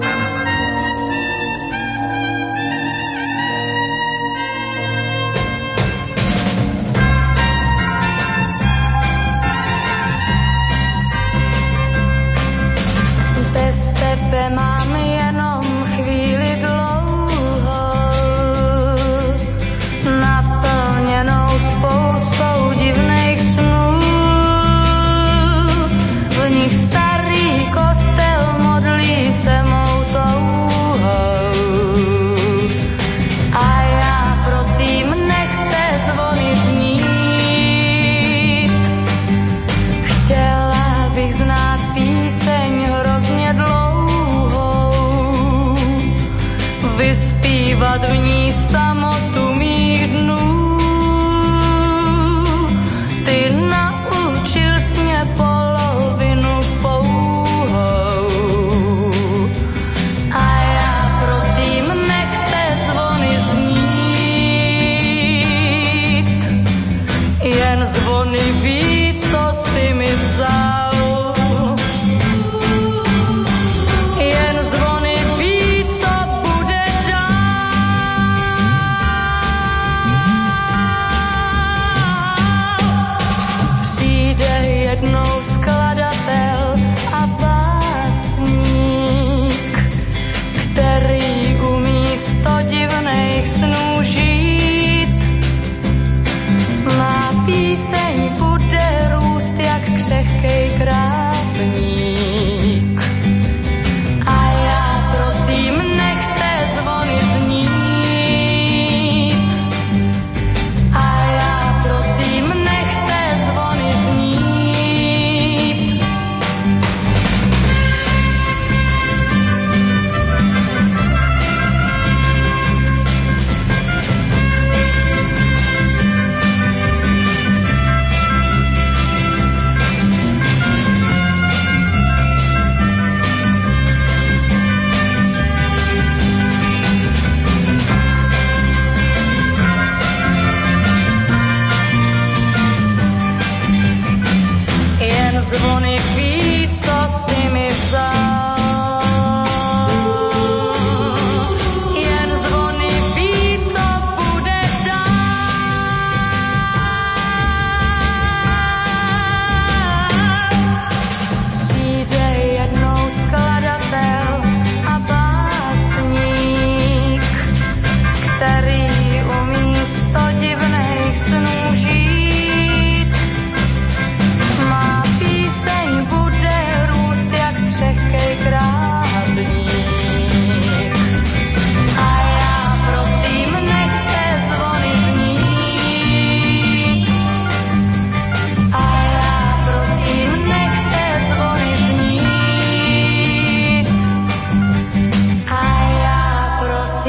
Bez 13.53 13.91
tebe 13.91 14.49
mám 14.49 14.80
jenom 14.80 14.80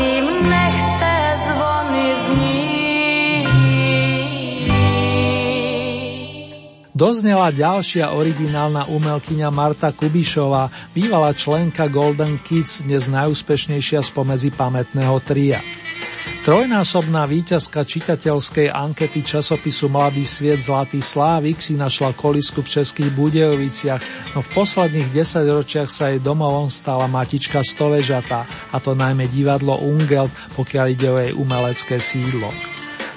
prosím. 0.02 0.32
Doznela 7.02 7.50
ďalšia 7.50 8.14
originálna 8.14 8.86
umelkyňa 8.86 9.50
Marta 9.50 9.90
Kubišová, 9.90 10.70
bývalá 10.94 11.34
členka 11.34 11.90
Golden 11.90 12.38
Kids, 12.38 12.86
dnes 12.86 13.10
najúspešnejšia 13.10 14.06
spomedzi 14.06 14.54
pamätného 14.54 15.18
tria. 15.26 15.58
Trojnásobná 16.42 17.22
víťazka 17.30 17.86
čitateľskej 17.86 18.74
ankety 18.74 19.22
časopisu 19.22 19.86
Mladý 19.86 20.26
sviet 20.26 20.58
Zlatý 20.58 20.98
Slávik 20.98 21.62
si 21.62 21.78
našla 21.78 22.18
kolisku 22.18 22.66
v 22.66 22.72
Českých 22.82 23.14
Budejoviciach, 23.14 24.34
no 24.34 24.42
v 24.42 24.48
posledných 24.50 25.14
desaťročiach 25.14 25.86
sa 25.86 26.10
jej 26.10 26.18
domovom 26.18 26.66
stala 26.66 27.06
matička 27.06 27.62
Stovežatá, 27.62 28.50
a 28.74 28.76
to 28.82 28.98
najmä 28.98 29.30
divadlo 29.30 29.86
Ungelt, 29.86 30.34
pokiaľ 30.58 30.86
ide 30.90 31.08
o 31.14 31.22
jej 31.22 31.30
umelecké 31.30 32.02
sídlo. 32.02 32.50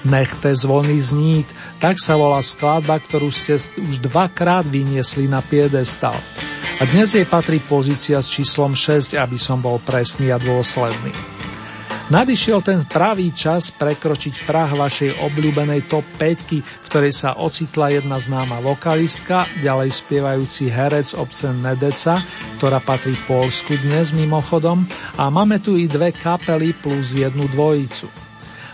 Nechte 0.06 0.54
zvony 0.54 1.02
znít, 1.02 1.50
tak 1.82 1.98
sa 1.98 2.14
volá 2.14 2.38
skladba, 2.46 2.94
ktorú 3.02 3.34
ste 3.34 3.58
už 3.58 4.06
dvakrát 4.06 4.62
vyniesli 4.70 5.26
na 5.26 5.42
piedestal. 5.42 6.14
A 6.78 6.86
dnes 6.86 7.10
jej 7.10 7.26
patrí 7.26 7.58
pozícia 7.58 8.22
s 8.22 8.30
číslom 8.30 8.78
6, 8.78 9.18
aby 9.18 9.34
som 9.34 9.58
bol 9.58 9.82
presný 9.82 10.30
a 10.30 10.38
dôsledný. 10.38 11.35
Nadišiel 12.06 12.62
ten 12.62 12.86
pravý 12.86 13.34
čas 13.34 13.74
prekročiť 13.74 14.46
prah 14.46 14.70
vašej 14.70 15.26
obľúbenej 15.26 15.90
top 15.90 16.06
5, 16.22 16.54
v 16.62 16.86
ktorej 16.86 17.10
sa 17.10 17.34
ocitla 17.34 17.98
jedna 17.98 18.22
známa 18.22 18.62
vokalistka, 18.62 19.50
ďalej 19.58 19.90
spievajúci 19.90 20.70
herec 20.70 21.18
obcen 21.18 21.66
Nedeca, 21.66 22.22
ktorá 22.62 22.78
patrí 22.78 23.18
Polsku 23.26 23.74
dnes 23.82 24.14
mimochodom, 24.14 24.86
a 25.18 25.34
máme 25.34 25.58
tu 25.58 25.74
i 25.74 25.90
dve 25.90 26.14
kapely 26.14 26.78
plus 26.78 27.10
jednu 27.10 27.50
dvojicu. 27.50 28.06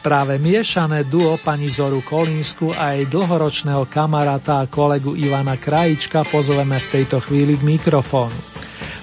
Práve 0.05 0.37
miešané 0.37 1.09
duo 1.09 1.41
pani 1.41 1.73
Zoru 1.73 2.05
Kolínsku 2.05 2.77
a 2.77 3.01
jej 3.01 3.09
dlhoročného 3.09 3.89
kamaráta 3.89 4.61
a 4.61 4.69
kolegu 4.69 5.17
Ivana 5.17 5.57
Krajička 5.57 6.29
pozveme 6.29 6.77
v 6.77 6.91
tejto 7.01 7.17
chvíli 7.25 7.57
k 7.57 7.65
mikrofónu. 7.65 8.37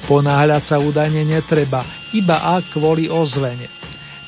Ponáhľať 0.06 0.62
sa 0.62 0.78
údajne 0.78 1.26
netreba, 1.26 1.82
iba 2.14 2.46
ak 2.62 2.78
kvôli 2.78 3.10
ozvene. 3.10 3.79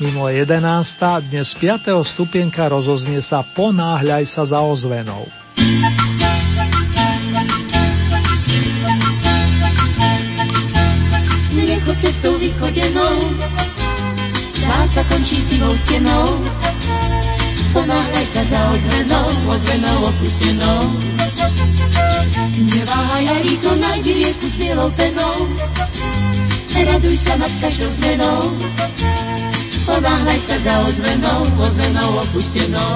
Mimo 0.01 0.25
11. 0.25 1.29
dnes 1.29 1.53
5. 1.53 1.93
stupienka 2.01 2.65
rozoznie 2.65 3.21
sa 3.21 3.45
Ponáhľaj 3.45 4.25
sa 4.25 4.49
za 4.49 4.57
ozvenou. 4.57 5.29
Nechoď 11.53 11.97
cestou 12.01 12.33
vychodenou, 12.41 13.15
tá 14.65 14.89
sa 14.89 15.05
končí 15.05 15.37
sivou 15.37 15.69
stenou. 15.77 16.25
Ponáhľaj 17.69 18.25
sa 18.25 18.41
za 18.41 18.61
ozvenou, 18.73 19.27
ozvenou 19.53 19.97
opustenou. 20.09 20.81
Neváhaj 22.57 23.23
a 23.29 23.35
rýchlo 23.45 23.73
nájdi 23.77 24.11
rieku 24.17 24.45
s 24.49 24.55
bielou 24.57 24.89
penou. 24.97 25.37
Raduj 26.73 27.17
sa 27.21 27.37
nad 27.37 27.53
každou 27.61 27.89
zmenou. 28.01 28.57
Ponáhľaj 29.91 30.39
sa 30.47 30.55
za 30.63 30.75
ozvenou, 30.87 31.41
ozvenou 31.59 32.09
opustenou. 32.23 32.95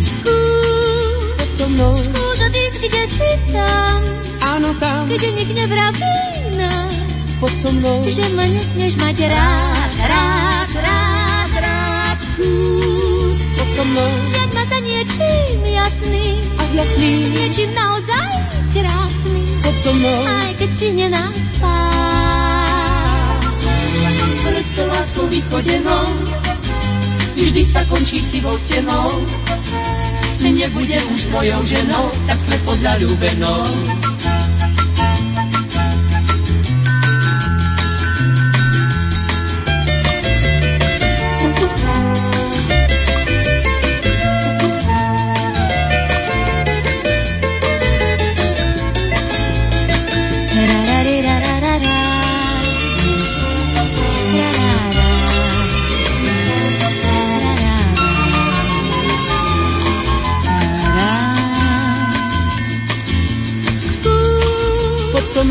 Skús 0.00 1.48
so 1.60 1.66
mnou, 1.68 1.92
skús 2.00 2.38
odísť, 2.40 2.76
kde 2.80 3.02
si 3.12 3.30
tam, 3.52 4.00
áno 4.40 4.72
tam, 4.80 5.04
kde 5.04 5.28
nik 5.36 5.50
nevraví 5.52 6.16
nám, 6.56 6.88
poď 7.44 7.54
so 7.60 7.70
mnou, 7.76 8.08
že 8.08 8.24
ma 8.32 8.48
nesmieš 8.48 8.94
mať 8.96 9.16
rád, 9.28 9.92
rád, 10.08 10.70
rád, 10.80 11.50
rád. 11.60 12.18
Skús. 12.32 13.36
Poď 13.36 13.68
so 13.76 13.84
mnou, 13.84 14.10
vziať 14.16 14.50
ma 14.56 14.64
za 14.64 14.78
niečím 14.80 15.60
jasný, 15.76 16.26
a 16.56 16.62
jasný, 16.72 17.12
niečím 17.36 17.70
naozaj 17.76 18.32
krásny, 18.72 19.42
poď 19.60 19.76
so 19.76 19.92
mnou, 19.92 20.18
aj 20.24 20.52
keď 20.56 20.70
si 20.72 20.88
spát. 21.52 22.05
Pred 24.56 24.72
to 24.72 24.86
láskou 24.88 25.26
vychodenou, 25.28 26.04
vždy 27.36 27.62
sa 27.68 27.84
končí 27.92 28.24
sivou 28.24 28.56
stenou. 28.56 29.20
Nebude 30.40 30.96
už 31.12 31.28
tvojou 31.28 31.60
ženou, 31.68 32.08
tak 32.24 32.40
slepo 32.40 32.72
zalúbenou. 32.80 33.60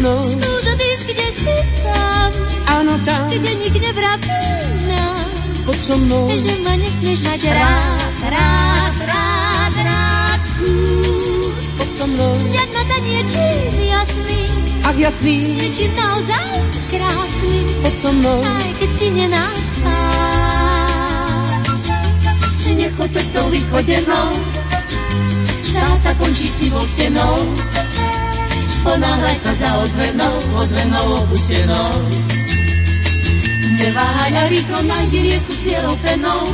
Mnou, 0.05 0.21
Skús 0.23 0.63
odísť, 0.69 1.03
kde 1.09 1.27
si 1.33 1.55
tam, 1.81 2.29
áno 2.69 2.93
tam, 3.09 3.25
kde 3.25 3.51
nik 3.57 3.75
nevraví 3.81 4.41
nám, 4.85 5.29
poď 5.65 5.79
so 5.81 5.95
mnou, 5.97 6.29
že 6.29 6.53
ma 6.61 6.73
nesmieš 6.77 7.19
mať 7.25 7.41
rád, 7.49 8.17
rád, 8.29 8.95
rád, 9.01 9.73
rád. 9.81 10.39
Skús. 10.53 11.55
Poď 11.81 11.89
so 11.97 12.05
mnou, 12.05 12.33
vziať 12.37 12.69
ma 12.69 12.83
za 12.85 12.97
niečím 13.01 13.77
jasný, 13.81 14.41
ak 14.85 14.95
jasný, 15.01 15.35
niečím 15.57 15.91
naozaj 15.97 16.53
krásny, 16.93 17.59
poď 17.81 17.95
so 17.97 18.11
mnou, 18.13 18.39
aj 18.45 18.71
keď 18.77 18.89
si 18.93 19.07
nenáspá. 19.09 19.97
nechoď 22.75 23.09
cestou 23.09 23.45
vychodenou, 23.49 24.29
tá 25.73 25.85
sa 25.97 26.11
končí 26.19 26.45
sivou 26.51 26.83
stenou. 26.85 27.39
Ponáhľaj 28.85 29.35
sa 29.41 29.51
za 29.57 29.69
ozvenou, 29.81 30.35
ozvenou 30.53 31.07
opustenou. 31.25 31.91
Neváhaj 33.81 34.31
a 34.37 34.43
rýchlo 34.45 34.79
nájdi 34.85 35.19
rieku 35.25 35.51
s 35.51 35.59
bielou 35.65 35.95
penou. 36.05 36.45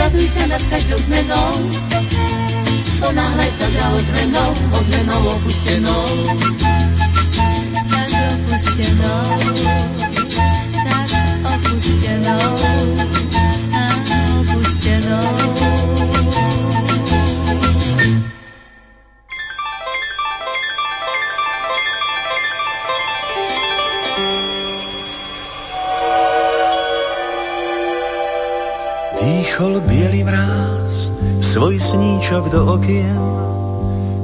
Raduj 0.00 0.32
sa 0.32 0.48
nad 0.48 0.62
každou 0.72 0.96
zmenou. 1.06 1.50
Ponáhľaj 3.04 3.50
sa 3.52 3.66
za 3.68 3.84
ozvenou, 4.00 4.50
ozvenou 4.72 5.22
opustenou. 5.36 6.04
Tak 7.90 8.10
opustenou, 8.32 9.24
tak 10.72 11.10
opustenou, 11.52 12.48
Dýchol 29.60 29.84
bielý 29.92 30.24
mráz, 30.24 31.12
svoj 31.44 31.76
sníčok 31.76 32.48
do 32.48 32.80
okien, 32.80 33.20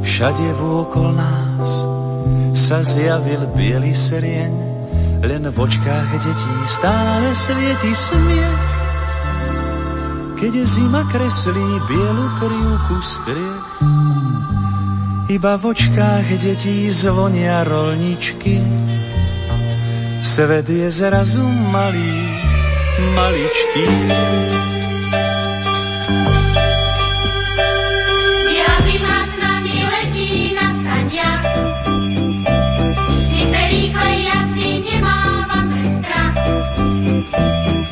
všade 0.00 0.48
vôkol 0.56 1.12
nás 1.12 1.84
sa 2.56 2.80
zjavil 2.80 3.44
biely 3.52 3.92
serieň, 3.92 4.54
len 5.20 5.44
v 5.44 5.56
očkách 5.60 6.24
detí 6.24 6.56
stále 6.64 7.36
svieti 7.36 7.92
smiech. 7.92 8.64
Keď 10.40 10.54
zima 10.64 11.04
kreslí 11.04 11.68
bielu 11.84 12.26
krivku 12.40 12.96
striech, 13.04 13.68
iba 15.36 15.60
v 15.60 15.64
očkách 15.68 16.28
detí 16.32 16.88
zvonia 16.88 17.60
rolničky. 17.60 18.64
Svet 20.24 20.64
je 20.64 20.88
zrazu 20.88 21.44
malý, 21.44 22.24
maličký. 23.12 23.84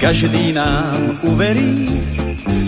Každý 0.05 0.53
nám 0.53 1.17
uverí, 1.33 1.89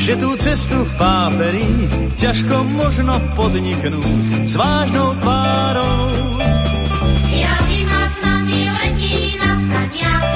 že 0.00 0.16
tú 0.16 0.32
cestu 0.40 0.72
v 0.72 0.92
páperi 0.96 1.68
ťažko 2.16 2.64
možno 2.64 3.12
podniknúť 3.36 4.48
s 4.48 4.56
vážnou 4.56 5.12
tvárou. 5.20 6.16
Zima 7.68 8.00
s 8.08 8.16
nami 8.24 8.60
letí 8.72 9.36
na 9.36 9.52
saniach. 9.52 10.28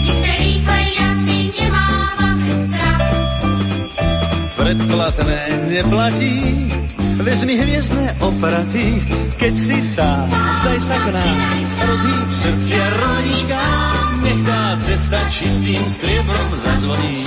My 0.00 0.12
sa 0.16 0.32
rýchle 0.32 0.80
jasný 0.96 1.40
nemávame 1.60 2.50
strach. 2.64 3.04
Predplatné 4.56 5.40
neplatí, 5.68 6.36
vezmi 7.20 7.52
hviezdne 7.52 8.16
opraty, 8.24 9.04
keď 9.36 9.54
si 9.60 9.76
sám, 9.84 10.24
daj 10.64 10.78
sa 10.80 10.96
k 10.96 11.06
nám, 11.12 11.56
rozhýb 11.84 12.28
srdcia 12.32 12.84
tá 13.44 13.77
cesta 14.78 15.20
čistým 15.30 15.90
striebrom 15.90 16.48
zazvoní. 16.54 17.26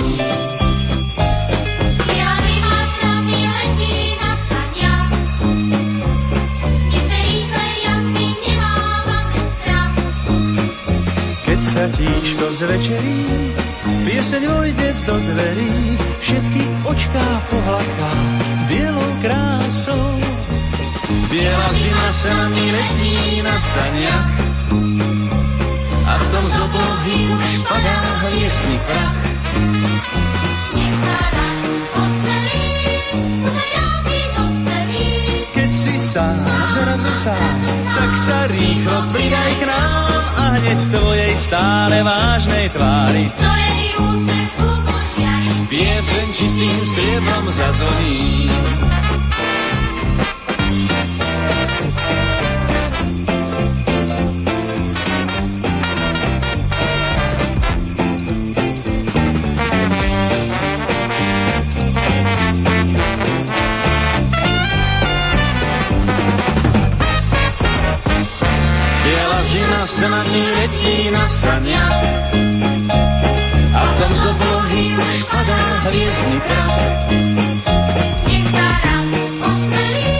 Sa 11.72 11.88
tíško 11.88 12.52
zvečerí, 12.52 13.24
pieseň 14.04 14.42
vojde 14.44 14.92
do 15.08 15.16
dverí, 15.24 15.96
všetky 16.20 16.62
očká 16.84 17.28
pohľadká 17.48 18.10
bielou 18.68 19.12
krásou. 19.24 20.20
Biela 21.32 21.70
zima 21.72 22.08
sa 22.12 22.28
nami 22.44 22.66
letí 22.76 23.40
na 23.40 23.56
saniach 23.56 24.32
a 26.12 26.14
v 26.20 26.26
tom 26.28 26.44
z 26.44 26.56
oblohy 26.60 27.18
už 27.32 27.46
padá 27.64 27.98
hviezdny 28.20 28.76
prach. 28.84 29.16
Nech 30.76 30.96
sa 31.00 31.16
raz 31.32 31.60
docelí. 31.96 32.68
Keď 35.56 35.70
si 35.72 35.94
sám, 35.96 36.36
zrazu 36.68 37.12
sám, 37.16 37.58
tak 37.96 38.12
sa 38.20 38.38
rýchlo 38.52 38.98
pridaj 39.16 39.52
k 39.56 39.62
nám 39.64 40.22
a 40.36 40.44
hneď 40.60 40.78
v 40.84 40.88
tvojej 41.00 41.32
stále 41.32 41.96
vážnej 42.04 42.66
tvári 42.76 43.24
Zorený 43.32 43.88
úsmev 43.96 44.46
skúpol 44.52 45.02
žiari. 45.16 45.52
pieseň 45.72 46.26
čistým 46.28 46.80
striebrom 46.84 47.46
zazvoní. 47.48 48.52
Biela 70.02 70.18
zima 70.18 70.18
sa 70.18 70.18
na 70.18 70.22
ní 70.34 70.42
letí 70.58 70.96
na 71.14 71.24
sania 71.30 71.84
a 73.70 73.80
v 73.86 73.92
potom 73.94 74.10
z 74.18 74.22
oblohy 74.34 74.84
už 74.98 75.16
padá 75.30 75.62
prach. 76.42 76.74
Nech 78.26 78.50
osmelí, 79.46 80.10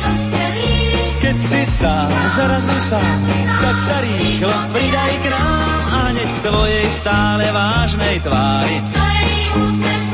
dospelý. 0.00 0.72
Keď 1.20 1.36
si 1.36 1.62
sám, 1.68 2.08
zrazu 2.32 2.76
sám, 2.80 3.20
tak 3.60 3.76
sa 3.76 3.96
rýchlo 4.00 4.56
pridaj 4.72 5.14
k 5.20 5.26
nám 5.28 5.84
a 5.92 6.02
nech 6.16 6.32
v 6.32 6.40
tvojej 6.48 6.86
stále 6.96 7.44
vážnej 7.52 8.24
tvári 8.24 8.76
Ktorej 8.88 9.36
úsmev 9.52 10.04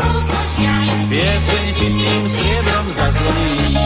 žiari. 0.59 0.95
pieseň 1.15 1.67
čistým 1.79 2.23
striebrom 2.27 2.87
zazvoní. 2.91 3.79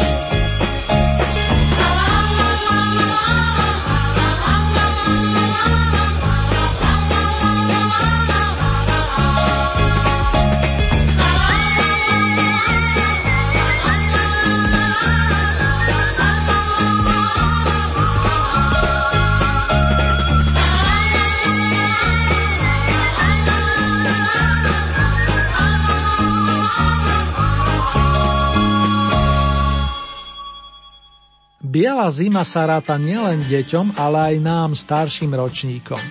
Biela 31.95 32.11
zima 32.11 32.43
sa 32.43 32.67
ráta 32.67 32.99
nielen 32.99 33.47
deťom, 33.47 33.95
ale 33.95 34.35
aj 34.35 34.37
nám, 34.43 34.75
starším 34.75 35.31
ročníkom. 35.39 36.03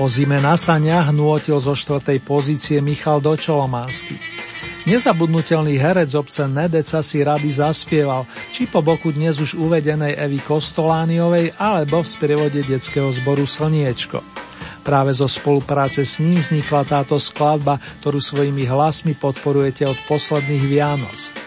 O 0.00 0.08
zime 0.08 0.40
na 0.40 0.56
saniach 0.56 1.12
nôtil 1.12 1.60
zo 1.60 1.76
štvrtej 1.76 2.24
pozície 2.24 2.80
Michal 2.80 3.20
Dočolomanský. 3.20 4.16
Nezabudnutelný 4.88 5.76
herec 5.76 6.16
obce 6.16 6.48
Nedeca 6.48 7.04
si 7.04 7.20
rady 7.20 7.52
zaspieval, 7.52 8.24
či 8.48 8.64
po 8.64 8.80
boku 8.80 9.12
dnes 9.12 9.36
už 9.36 9.60
uvedenej 9.60 10.16
Evy 10.16 10.40
Kostolániovej, 10.40 11.52
alebo 11.60 12.00
v 12.00 12.08
sprievode 12.16 12.64
detského 12.64 13.12
zboru 13.12 13.44
Slniečko. 13.44 14.24
Práve 14.88 15.12
zo 15.12 15.28
spolupráce 15.28 16.08
s 16.08 16.16
ním 16.16 16.40
vznikla 16.40 16.88
táto 16.88 17.20
skladba, 17.20 17.76
ktorú 18.00 18.24
svojimi 18.24 18.64
hlasmi 18.64 19.12
podporujete 19.12 19.84
od 19.84 20.00
posledných 20.08 20.64
Vianoc. 20.64 21.45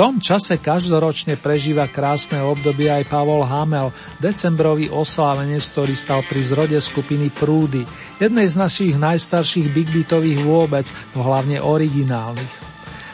Tom 0.00 0.16
čase 0.16 0.56
každoročne 0.56 1.36
prežíva 1.36 1.84
krásne 1.84 2.40
obdobie 2.40 2.88
aj 2.88 3.04
Pavol 3.04 3.44
Hamel, 3.44 3.92
decembrový 4.16 4.88
oslávenec, 4.88 5.60
ktorý 5.60 5.92
stal 5.92 6.24
pri 6.24 6.40
zrode 6.40 6.80
skupiny 6.80 7.28
Prúdy, 7.28 7.84
jednej 8.16 8.48
z 8.48 8.56
našich 8.56 8.96
najstarších 8.96 9.68
big 9.68 9.92
beatových 9.92 10.40
vôbec, 10.40 10.88
no 11.12 11.20
hlavne 11.20 11.60
originálnych. 11.60 12.48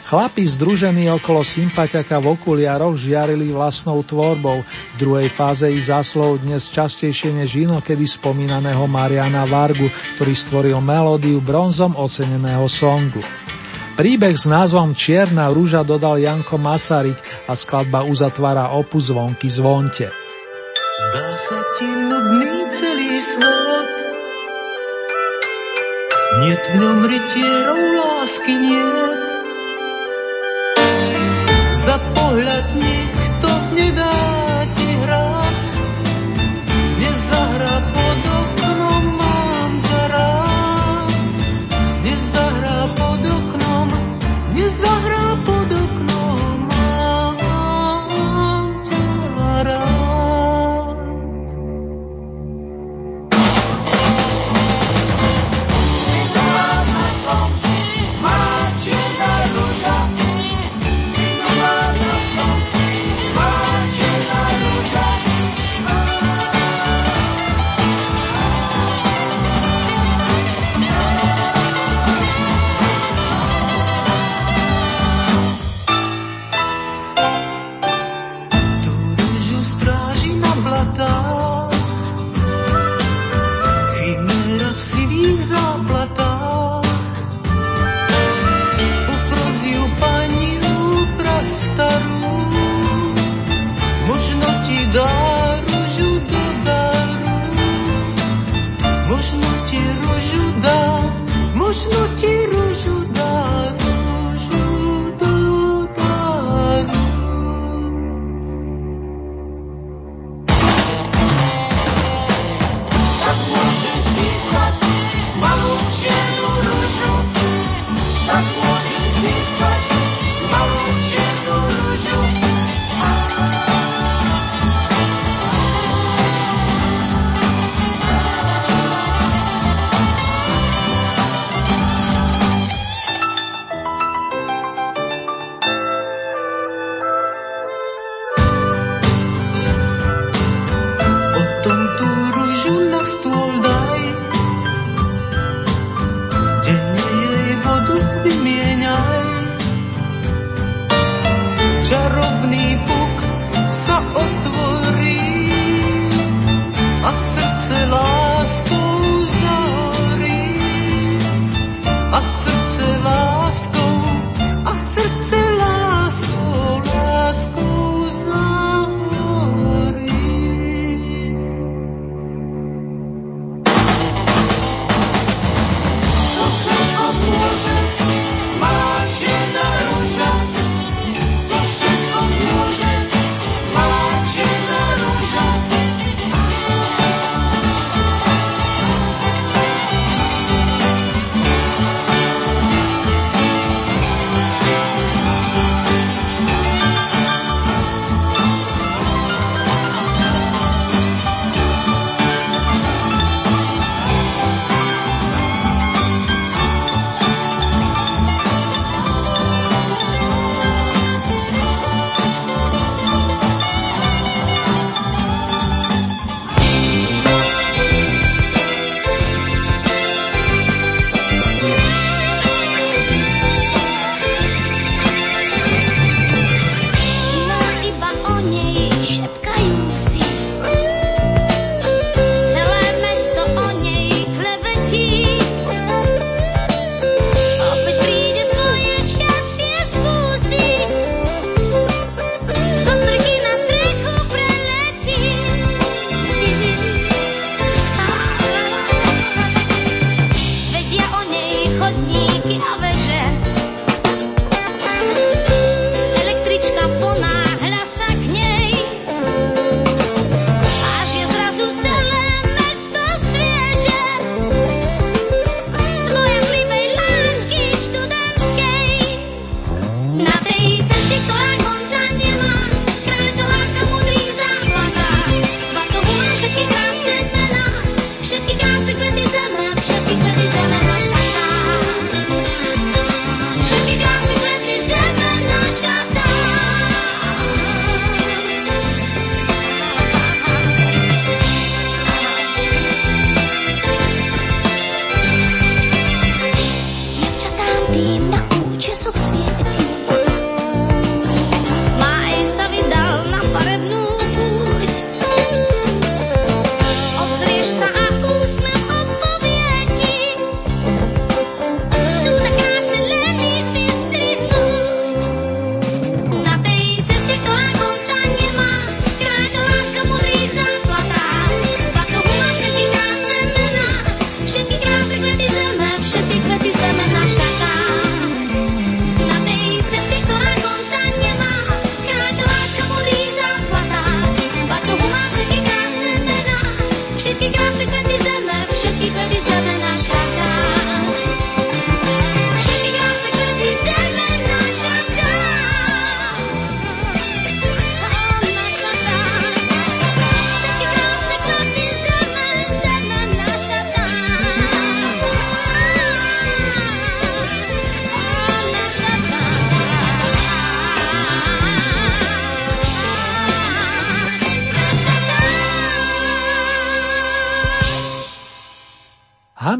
Chlapi 0.06 0.46
združení 0.46 1.10
okolo 1.10 1.42
sympatiaka 1.42 2.22
v 2.22 2.38
okuliaroch 2.38 2.94
žiarili 2.94 3.50
vlastnou 3.50 4.06
tvorbou, 4.06 4.62
v 4.62 4.94
druhej 4.94 5.26
fáze 5.26 5.66
ich 5.66 5.90
zaslov 5.90 6.38
dnes 6.46 6.70
častejšie 6.70 7.34
než 7.34 7.66
inokedy 7.66 8.06
spomínaného 8.06 8.86
Mariana 8.86 9.42
Vargu, 9.42 9.90
ktorý 10.14 10.38
stvoril 10.38 10.78
melódiu 10.78 11.42
bronzom 11.42 11.98
oceneného 11.98 12.70
songu. 12.70 13.26
Príbeh 13.96 14.36
s 14.36 14.44
názvom 14.44 14.92
Čierna 14.92 15.48
rúža 15.48 15.80
dodal 15.80 16.20
Janko 16.20 16.60
Masaryk 16.60 17.16
a 17.48 17.56
skladba 17.56 18.04
uzatvára 18.04 18.76
opus 18.76 19.08
zvonky 19.08 19.48
zvonte. 19.48 20.12
Zdá 20.96 21.28
sa 21.40 21.58
ti 21.80 21.88
nudný 21.88 22.68
celý 22.68 23.16
svet, 23.16 23.96
Niet 26.36 26.64
v 26.68 26.74
ňom 26.76 27.00
rytierov 27.08 27.80
lásky. 27.96 28.56
Za 31.72 31.96
pohľad 32.12 32.66
nikto 32.76 33.48
nedá 33.72 34.12
ti 34.12 34.15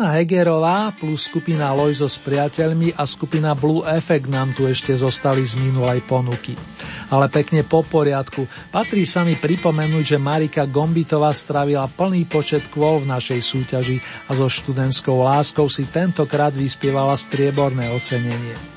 Hegerová 0.05 0.92
plus 0.92 1.32
skupina 1.32 1.72
Lojzo 1.72 2.05
s 2.05 2.20
priateľmi 2.20 2.92
a 2.92 3.09
skupina 3.09 3.57
Blue 3.57 3.80
Effect 3.88 4.28
nám 4.28 4.53
tu 4.53 4.68
ešte 4.68 4.92
zostali 4.92 5.40
z 5.49 5.57
minulej 5.57 6.05
ponuky. 6.05 6.53
Ale 7.09 7.32
pekne 7.32 7.64
po 7.64 7.80
poriadku, 7.80 8.44
patrí 8.68 9.09
sa 9.09 9.24
mi 9.24 9.40
pripomenúť, 9.40 10.05
že 10.05 10.18
Marika 10.20 10.68
Gombitová 10.68 11.32
stravila 11.32 11.88
plný 11.88 12.28
počet 12.28 12.68
kvôl 12.68 13.01
v 13.01 13.16
našej 13.16 13.40
súťaži 13.40 13.97
a 14.28 14.36
so 14.36 14.44
študentskou 14.44 15.24
láskou 15.24 15.72
si 15.72 15.88
tentokrát 15.88 16.53
vyspievala 16.53 17.16
strieborné 17.16 17.88
ocenenie. 17.88 18.76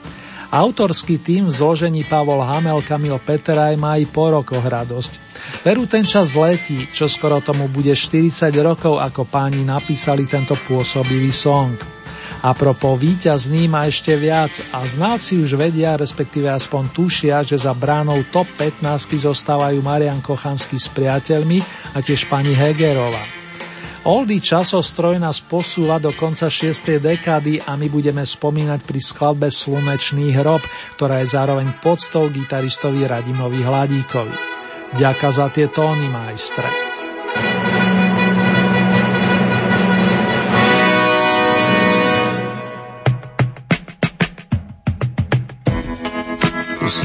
Autorský 0.50 1.22
tým 1.22 1.45
v 1.45 1.54
zložení 1.54 2.02
Pavol 2.02 2.41
Hamel, 2.41 2.82
Kamil 2.82 3.22
Peteraj 3.22 3.78
má 3.78 4.02
aj 4.02 4.10
po 4.10 4.34
rokoch 4.34 4.66
radosť. 4.66 5.22
Veru 5.62 5.86
ten 5.86 6.02
čas 6.10 6.34
letí, 6.34 6.89
čo 6.89 7.06
skoro 7.06 7.38
tomu 7.38 7.70
bude 7.70 7.93
40 7.93 8.50
rokov, 8.66 8.97
ako 8.97 9.30
páni 9.30 9.62
napísali 9.62 10.26
tento 10.26 10.58
pôsobivý 10.58 11.30
song. 11.30 11.78
A 12.41 12.58
propo 12.58 12.97
víťazný 12.97 13.70
má 13.70 13.86
ešte 13.86 14.18
viac 14.18 14.58
a 14.74 14.82
znáci 14.89 15.38
už 15.38 15.54
vedia, 15.54 15.93
respektíve 15.93 16.50
aspoň 16.50 16.97
tušia, 16.97 17.46
že 17.46 17.62
za 17.62 17.76
bránou 17.78 18.26
top 18.34 18.50
15 18.58 19.21
zostávajú 19.21 19.78
Marian 19.86 20.17
Kochansky 20.17 20.82
s 20.82 20.89
priateľmi 20.89 21.62
a 21.93 22.01
tiež 22.01 22.26
pani 22.26 22.58
Hegerová. 22.58 23.38
Oldy 24.08 24.39
časostroj 24.39 25.20
nás 25.20 25.43
posúva 25.43 26.00
do 26.00 26.16
konca 26.16 26.47
6. 26.47 27.04
dekády 27.04 27.59
a 27.59 27.76
my 27.76 27.92
budeme 27.92 28.24
spomínať 28.24 28.80
pri 28.88 29.00
skladbe 29.04 29.51
Slunečný 29.51 30.32
hrob, 30.39 30.63
ktorá 30.96 31.20
je 31.20 31.36
zároveň 31.36 31.76
podstou 31.84 32.32
gitaristovi 32.32 33.04
Radimovi 33.04 33.59
Hladíkovi. 33.59 34.36
Ďaká 34.96 35.30
za 35.36 35.51
tie 35.51 35.67
tóny, 35.67 36.08
majstre. 36.08 36.88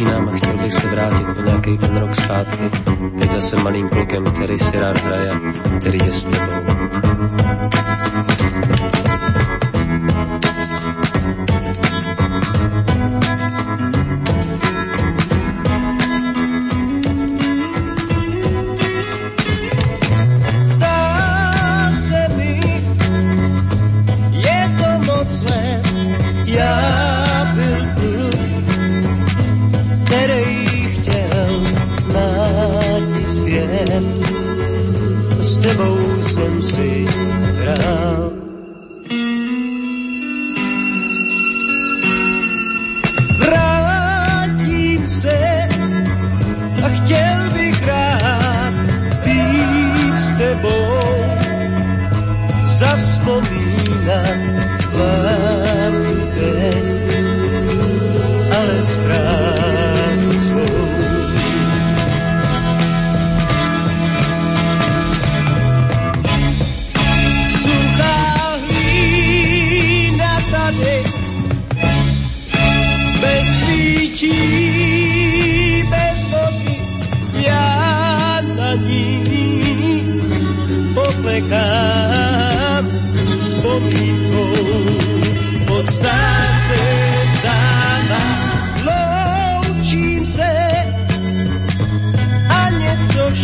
Usínám 0.04 0.28
a 0.28 0.36
chtěl 0.36 0.58
bych 0.58 0.72
se 0.72 0.88
vrátit 0.88 1.26
o 1.38 1.42
nějaký 1.42 1.78
ten 1.78 1.96
rok 1.96 2.14
zpátky, 2.14 2.70
teď 3.20 3.30
zase 3.30 3.56
malým 3.56 3.88
klukem, 3.88 4.24
který 4.24 4.58
si 4.58 4.78
rád 4.78 5.00
hraje, 5.00 5.30
který 5.80 5.98
je 6.04 6.12
s 6.12 6.24
tebou. 6.24 7.13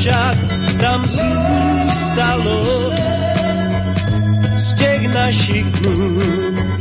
však 0.00 0.36
tam 0.80 1.06
zůstalo 1.08 2.90
z 4.56 4.74
těch 4.74 5.14
našich 5.14 5.66
dnů. 5.66 6.20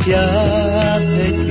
Já 0.08 1.00
teď 1.18 1.49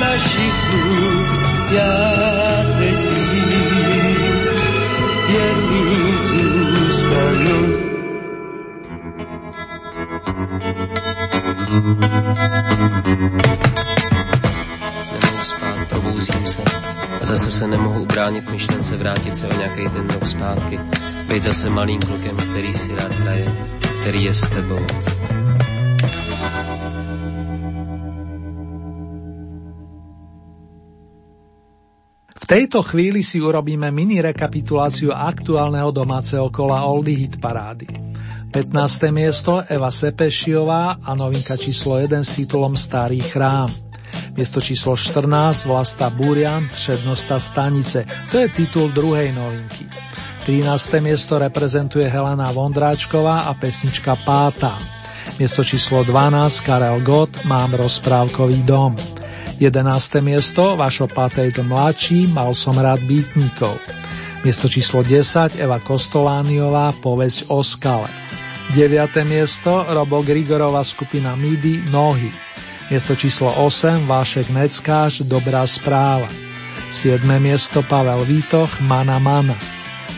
našich 0.00 0.54
jedný 5.28 6.12
zůstanu 6.18 7.58
Nemohu 15.12 15.42
spát, 15.42 15.88
probouzím 15.88 16.46
se 16.46 16.62
a 17.22 17.24
zase 17.26 17.50
se 17.50 17.66
nemohu 17.66 18.02
ubránit 18.02 18.50
myšlence 18.50 18.96
vrátit 18.96 19.36
se 19.36 19.46
o 19.46 19.58
nějaký 19.58 19.88
ten 19.88 20.10
rok 20.10 20.26
zpátky. 20.26 20.80
Být 21.28 21.42
zase 21.42 21.70
malým 21.70 22.00
klukem, 22.00 22.36
který 22.36 22.74
si 22.74 22.94
rád 22.94 23.14
hraje, 23.14 23.46
který 24.00 24.24
je 24.24 24.34
s 24.34 24.40
tebou. 24.40 24.86
Tejto 32.48 32.80
chvíli 32.80 33.20
si 33.20 33.44
urobíme 33.44 33.92
mini 33.92 34.24
rekapituláciu 34.24 35.12
aktuálneho 35.12 35.92
domáceho 35.92 36.48
kola 36.48 36.80
Oldy 36.88 37.12
Hit 37.12 37.36
parády. 37.36 37.84
15. 38.48 39.12
miesto 39.12 39.60
Eva 39.68 39.92
Sepešiová 39.92 41.04
a 41.04 41.12
novinka 41.12 41.60
číslo 41.60 42.00
1 42.00 42.24
s 42.24 42.40
titulom 42.40 42.72
Starý 42.72 43.20
chrám. 43.20 43.68
Miesto 44.32 44.64
číslo 44.64 44.96
14 44.96 45.68
Vlasta 45.68 46.08
Burian, 46.08 46.72
Přednosta 46.72 47.36
stanice. 47.36 48.08
To 48.32 48.40
je 48.40 48.48
titul 48.48 48.88
druhej 48.96 49.28
novinky. 49.36 49.84
13. 50.48 51.04
miesto 51.04 51.36
reprezentuje 51.36 52.08
Helena 52.08 52.48
Vondráčková 52.48 53.52
a 53.52 53.52
pesnička 53.52 54.16
Páta. 54.24 54.80
Miesto 55.36 55.60
číslo 55.60 56.00
12 56.00 56.64
Karel 56.64 57.04
Gott, 57.04 57.44
Mám 57.44 57.76
rozprávkový 57.76 58.64
dom. 58.64 58.96
11. 59.58 60.22
miesto 60.22 60.78
Vašo 60.78 61.10
Patejt 61.10 61.58
mladší, 61.58 62.30
Mal 62.30 62.54
som 62.54 62.78
rád 62.78 63.02
býtnikov. 63.02 63.74
Miesto 64.46 64.70
číslo 64.70 65.02
10 65.02 65.58
Eva 65.58 65.82
Kostolániová, 65.82 66.94
Povesť 67.02 67.50
o 67.50 67.66
skale. 67.66 68.06
9. 68.70 69.26
miesto 69.26 69.82
Robo 69.90 70.22
Grigorova 70.22 70.86
skupina 70.86 71.34
MIDI 71.34 71.90
Nohy. 71.90 72.30
Miesto 72.86 73.18
číslo 73.18 73.50
8 73.50 74.06
Vášek 74.06 74.54
Neckáš 74.54 75.26
Dobrá 75.26 75.66
správa. 75.66 76.30
7. 76.94 77.26
miesto 77.42 77.82
Pavel 77.82 78.22
Vítoch 78.22 78.78
Mana 78.78 79.18
Mana. 79.18 79.58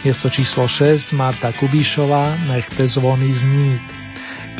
Miesto 0.04 0.28
číslo 0.28 0.68
6 0.68 1.16
Marta 1.16 1.48
Kubišová 1.56 2.44
Nechte 2.44 2.84
zvony 2.84 3.32
zníť. 3.32 3.99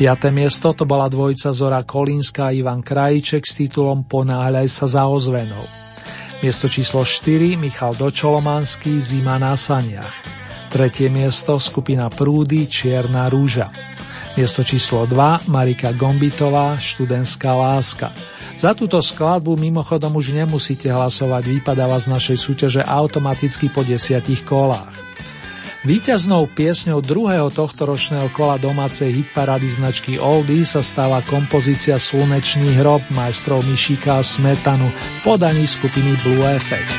5. 0.01 0.33
miesto 0.33 0.73
to 0.73 0.89
bola 0.89 1.05
dvojica 1.05 1.53
Zora 1.53 1.85
Kolínska 1.85 2.49
a 2.49 2.53
Ivan 2.57 2.81
Krajíček 2.81 3.45
s 3.45 3.53
titulom 3.53 4.01
Ponáhľaj 4.09 4.65
sa 4.65 4.89
za 4.89 5.05
ozvenou. 5.05 5.61
Miesto 6.41 6.65
číslo 6.65 7.05
4 7.05 7.53
Michal 7.53 7.93
Dočolomanský 7.93 8.97
Zima 8.97 9.37
na 9.37 9.53
saniach. 9.53 10.09
Tretie 10.73 11.05
miesto 11.13 11.61
skupina 11.61 12.09
Prúdy 12.09 12.65
Čierna 12.65 13.29
rúža. 13.29 13.69
Miesto 14.33 14.65
číslo 14.65 15.05
2 15.05 15.53
Marika 15.53 15.93
Gombitová 15.93 16.81
Študentská 16.81 17.53
láska. 17.53 18.09
Za 18.57 18.73
túto 18.73 18.97
skladbu 19.05 19.53
mimochodom 19.53 20.17
už 20.17 20.33
nemusíte 20.33 20.89
hlasovať, 20.89 21.61
vypadáva 21.61 22.01
z 22.01 22.09
našej 22.09 22.37
súťaže 22.41 22.81
automaticky 22.81 23.69
po 23.69 23.85
desiatich 23.85 24.41
kolách. 24.49 25.00
Výťaznou 25.81 26.45
piesňou 26.45 27.01
druhého 27.01 27.49
tohto 27.49 27.89
ročného 27.89 28.29
kola 28.37 28.61
domácej 28.61 29.17
hitparády 29.17 29.65
značky 29.81 30.21
Oldy 30.21 30.61
sa 30.61 30.85
stáva 30.85 31.25
kompozícia 31.25 31.97
Slunečný 31.97 32.77
hrob 32.77 33.01
majstrov 33.09 33.65
Mišika 33.65 34.21
a 34.21 34.25
Smetanu 34.25 34.85
v 34.93 35.17
podaní 35.25 35.65
skupiny 35.65 36.13
Blue 36.21 36.45
Effect. 36.45 36.93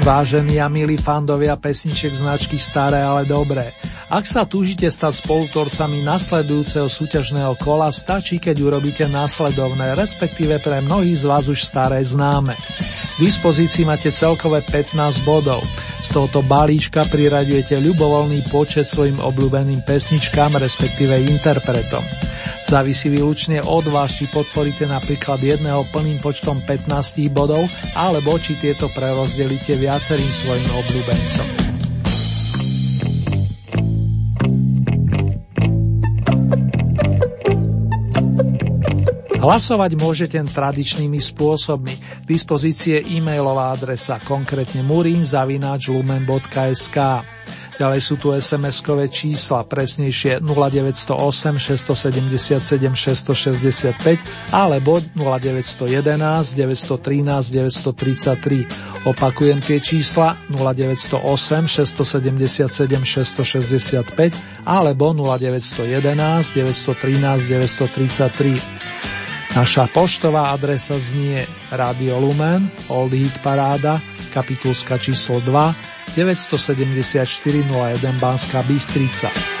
Vážení 0.00 0.56
a 0.64 0.72
milí 0.72 0.96
fandovia 0.96 1.60
pesničiek 1.60 2.16
značky 2.16 2.56
Staré, 2.56 3.04
ale 3.04 3.28
dobré. 3.28 3.76
Ak 4.06 4.22
sa 4.22 4.46
túžite 4.46 4.86
stať 4.86 5.18
spolutorcami 5.18 5.98
nasledujúceho 6.06 6.86
súťažného 6.86 7.58
kola, 7.58 7.90
stačí, 7.90 8.38
keď 8.38 8.62
urobíte 8.62 9.02
následovné, 9.10 9.98
respektíve 9.98 10.62
pre 10.62 10.78
mnohých 10.78 11.18
z 11.18 11.24
vás 11.26 11.50
už 11.50 11.66
staré 11.66 11.98
známe. 12.06 12.54
V 13.18 13.26
dispozícii 13.26 13.82
máte 13.82 14.14
celkové 14.14 14.62
15 14.62 15.26
bodov. 15.26 15.66
Z 16.06 16.14
tohoto 16.14 16.38
balíčka 16.46 17.02
priradujete 17.10 17.82
ľubovoľný 17.82 18.46
počet 18.46 18.86
svojim 18.86 19.18
obľúbeným 19.18 19.82
pesničkám, 19.82 20.54
respektíve 20.54 21.26
interpretom. 21.26 22.06
Závisí 22.62 23.10
výlučne 23.10 23.58
od 23.58 23.90
vás, 23.90 24.14
či 24.14 24.30
podporíte 24.30 24.86
napríklad 24.86 25.42
jedného 25.42 25.82
plným 25.90 26.22
počtom 26.22 26.62
15 26.62 27.26
bodov, 27.34 27.66
alebo 27.98 28.38
či 28.38 28.54
tieto 28.54 28.86
prerozdelíte 28.86 29.74
viacerým 29.74 30.30
svojim 30.30 30.68
obľúbencom. 30.70 31.65
Hlasovať 39.36 40.00
môžete 40.00 40.40
tradičnými 40.40 41.20
spôsobmi. 41.20 41.92
K 41.94 42.24
dispozície 42.24 43.04
e-mailová 43.04 43.76
adresa, 43.76 44.16
konkrétne 44.24 44.80
murinzavináčlumen.sk. 44.82 46.98
Ďalej 47.76 48.00
sú 48.00 48.16
tu 48.16 48.32
SMS-kové 48.32 49.12
čísla, 49.12 49.68
presnejšie 49.68 50.40
0908 50.40 51.60
677 51.60 52.64
665 52.64 54.48
alebo 54.48 54.96
0911 55.12 56.56
913 56.56 57.52
933. 57.52 59.04
Opakujem 59.04 59.60
tie 59.60 59.84
čísla 59.84 60.40
0908 60.48 61.20
677 61.68 63.04
665 63.04 64.64
alebo 64.64 65.12
0911 65.12 66.56
913 66.56 67.44
933. 67.44 69.15
Naša 69.56 69.88
poštová 69.88 70.52
adresa 70.52 71.00
znie 71.00 71.40
Radio 71.72 72.20
Lumen, 72.20 72.68
Old 72.92 73.16
Hit 73.16 73.40
Paráda, 73.40 73.96
kapitulska 74.28 75.00
číslo 75.00 75.40
2, 75.40 76.12
974 76.12 77.64
01 77.64 78.20
Banská 78.20 78.60
Bystrica. 78.60 79.55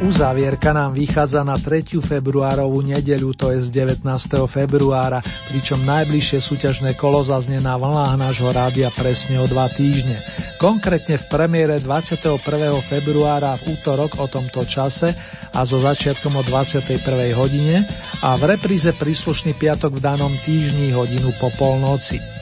Uzávierka 0.00 0.72
nám 0.72 0.96
vychádza 0.96 1.44
na 1.44 1.60
3. 1.60 2.00
februárovú 2.00 2.80
nedeľu, 2.80 3.36
to 3.36 3.52
je 3.52 3.68
z 3.68 3.84
19. 3.84 4.00
februára, 4.48 5.20
pričom 5.52 5.84
najbližšie 5.84 6.40
súťažné 6.40 6.96
kolo 6.96 7.20
zaznie 7.20 7.60
na 7.60 7.76
vlnách 7.76 8.16
nášho 8.16 8.48
rádia 8.48 8.88
presne 8.96 9.36
o 9.36 9.44
dva 9.44 9.68
týždne. 9.68 10.24
Konkrétne 10.56 11.20
v 11.20 11.24
premiére 11.28 11.76
21. 11.76 12.40
februára 12.80 13.60
v 13.60 13.76
útorok 13.76 14.16
o 14.16 14.24
tomto 14.24 14.64
čase 14.64 15.12
a 15.52 15.68
so 15.68 15.76
začiatkom 15.76 16.32
o 16.32 16.42
21. 16.48 17.36
hodine 17.36 17.84
a 18.24 18.40
v 18.40 18.56
repríze 18.56 18.96
príslušný 18.96 19.52
piatok 19.52 20.00
v 20.00 20.00
danom 20.00 20.32
týždni 20.40 20.96
hodinu 20.96 21.36
po 21.36 21.52
polnoci. 21.60 22.39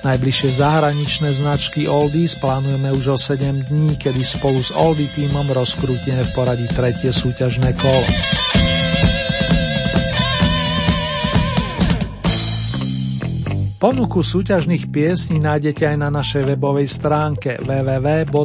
Najbližšie 0.00 0.64
zahraničné 0.64 1.36
značky 1.36 1.84
Oldies 1.84 2.32
plánujeme 2.32 2.88
už 2.88 3.04
o 3.12 3.18
7 3.20 3.68
dní, 3.68 4.00
kedy 4.00 4.24
spolu 4.24 4.64
s 4.64 4.72
Oldie 4.72 5.12
týmom 5.12 5.44
rozkrútime 5.52 6.24
v 6.24 6.30
poradí 6.32 6.64
tretie 6.72 7.12
súťažné 7.12 7.76
kolo. 7.76 8.08
Ponuku 13.80 14.24
súťažných 14.24 14.92
piesní 14.92 15.40
nájdete 15.40 15.88
aj 15.88 15.96
na 15.96 16.08
našej 16.12 16.48
webovej 16.52 16.88
stránke 16.88 17.60
www.lumen.sk. 17.60 18.44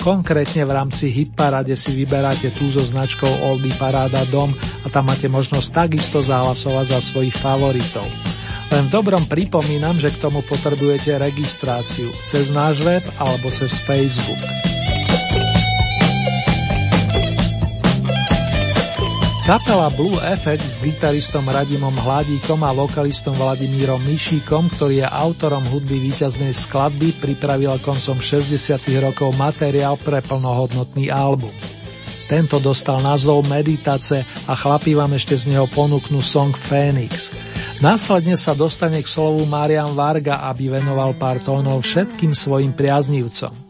Konkrétne 0.00 0.62
v 0.64 0.72
rámci 0.72 1.12
Hitparade 1.12 1.76
si 1.76 1.92
vyberáte 1.96 2.52
tú 2.56 2.72
so 2.72 2.80
značkou 2.80 3.28
Oldie 3.44 3.76
Paráda 3.76 4.24
Dom 4.28 4.56
a 4.56 4.88
tam 4.88 5.08
máte 5.08 5.28
možnosť 5.28 5.68
takisto 5.84 6.24
zahlasovať 6.24 6.96
za 6.96 7.00
svojich 7.00 7.36
favoritov. 7.36 8.08
Len 8.70 8.86
v 8.86 8.92
dobrom 8.94 9.26
pripomínam, 9.26 9.98
že 9.98 10.14
k 10.14 10.22
tomu 10.22 10.46
potrebujete 10.46 11.18
registráciu 11.18 12.14
cez 12.22 12.54
náš 12.54 12.78
web 12.86 13.02
alebo 13.18 13.50
cez 13.50 13.74
Facebook. 13.82 14.38
Kapela 19.50 19.90
Blue 19.90 20.14
FX 20.14 20.60
s 20.62 20.78
gitaristom 20.78 21.42
Radimom 21.42 21.90
Hladíkom 21.90 22.62
a 22.62 22.70
vokalistom 22.70 23.34
Vladimírom 23.34 23.98
Mišíkom, 23.98 24.70
ktorý 24.70 25.02
je 25.02 25.08
autorom 25.10 25.66
hudby 25.74 25.98
víťaznej 25.98 26.54
skladby, 26.54 27.18
pripravila 27.18 27.82
koncom 27.82 28.22
60. 28.22 28.78
rokov 29.02 29.34
materiál 29.34 29.98
pre 29.98 30.22
plnohodnotný 30.22 31.10
album. 31.10 31.50
Tento 32.30 32.62
dostal 32.62 33.02
názov 33.02 33.42
Meditace 33.50 34.22
a 34.46 34.54
chlapí 34.54 34.94
vám 34.94 35.18
ešte 35.18 35.34
z 35.34 35.50
neho 35.50 35.66
ponúknú 35.66 36.22
song 36.22 36.54
Phoenix. 36.54 37.34
Následne 37.82 38.38
sa 38.38 38.54
dostane 38.54 39.02
k 39.02 39.10
slovu 39.10 39.42
Marian 39.50 39.98
Varga, 39.98 40.46
aby 40.46 40.70
venoval 40.70 41.18
pár 41.18 41.42
tónov 41.42 41.82
všetkým 41.82 42.30
svojim 42.30 42.70
priaznivcom. 42.70 43.69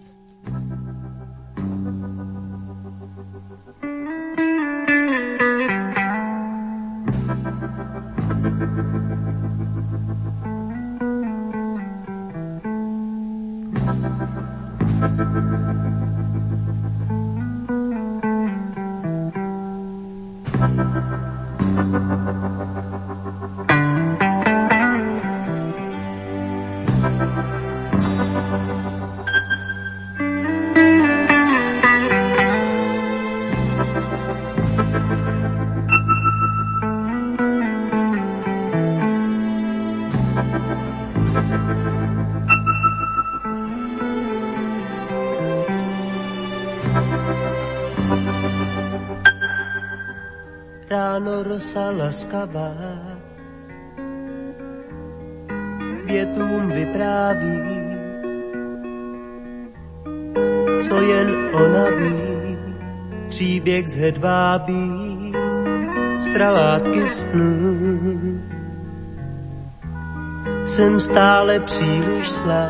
Hedvábí, 64.00 65.32
z 66.16 66.26
pravátky 66.32 67.06
snů. 67.06 68.40
Jsem 70.66 71.00
stále 71.00 71.60
příliš 71.60 72.30
slá, 72.30 72.68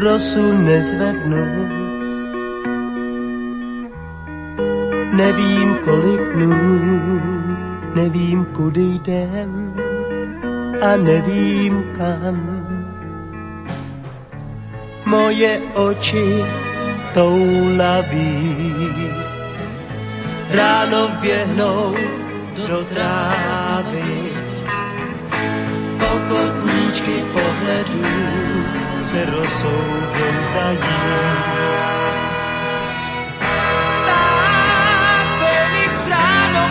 rosu 0.00 0.52
nezvednu, 0.52 1.76
Nevím, 5.16 5.76
kolik 5.84 6.20
dnů, 6.34 7.20
nevím, 7.94 8.44
kudy 8.44 8.82
jdem 8.82 9.74
a 10.82 10.96
nevím 10.96 11.84
kam. 11.96 12.36
Moje 15.06 15.60
oči 15.74 16.44
toulaví, 17.16 19.08
ráno 20.50 21.08
vběhnou 21.08 21.94
do 22.68 22.84
trávy. 22.84 24.04
Pokotníčky 25.98 27.24
pohledů 27.32 28.04
se 29.02 29.24
rosou 29.24 29.84
zdají. 30.42 30.78
ráno 36.08 36.62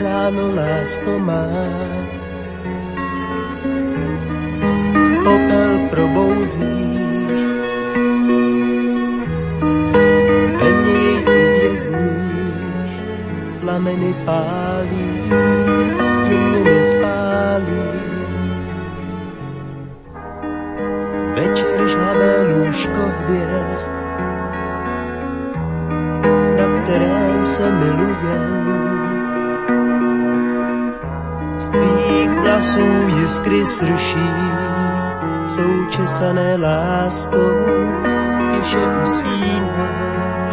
lásko 0.00 1.18
má. 1.18 1.44
Popel 5.24 5.72
probouzíš, 5.90 7.40
uvězníš, 11.70 12.92
plameny 13.60 14.14
pálí, 14.24 15.32
jemně 16.28 16.60
nespálí. 16.64 17.84
Večer 21.34 21.88
žhavé 21.88 22.42
lůžko 22.42 23.02
hvězd, 23.18 23.92
na 26.56 26.82
kterém 26.82 27.46
se 27.46 27.72
milujem, 27.72 28.79
vlasů 32.50 33.08
jiskry 33.20 33.66
srší, 33.66 34.30
jsou 35.46 35.86
česané 35.90 36.56
láskou, 36.56 37.54
ty 38.50 38.70
že 38.70 38.78
usínáš. 39.04 40.50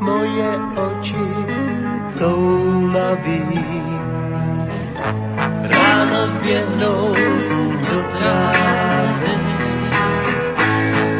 Moje 0.00 0.50
oči 0.76 1.28
toulaví, 2.18 3.64
ráno 5.62 6.40
běhnou 6.42 7.14
do 7.90 8.02
trávy, 8.18 9.34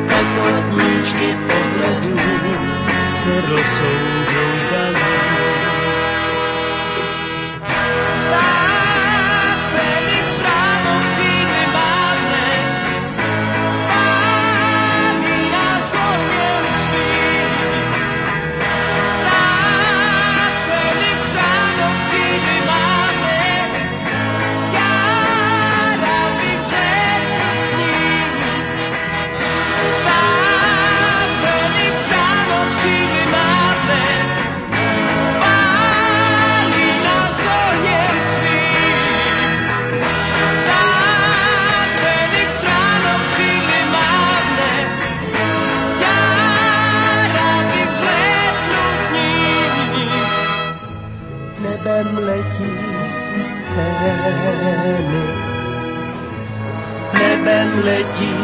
pokotníčky 0.08 1.36
pohledu 1.46 2.16
se 3.64 4.09
rozsoudou 54.60 55.60
letí 57.84 58.34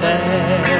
Fénix. 0.00 0.77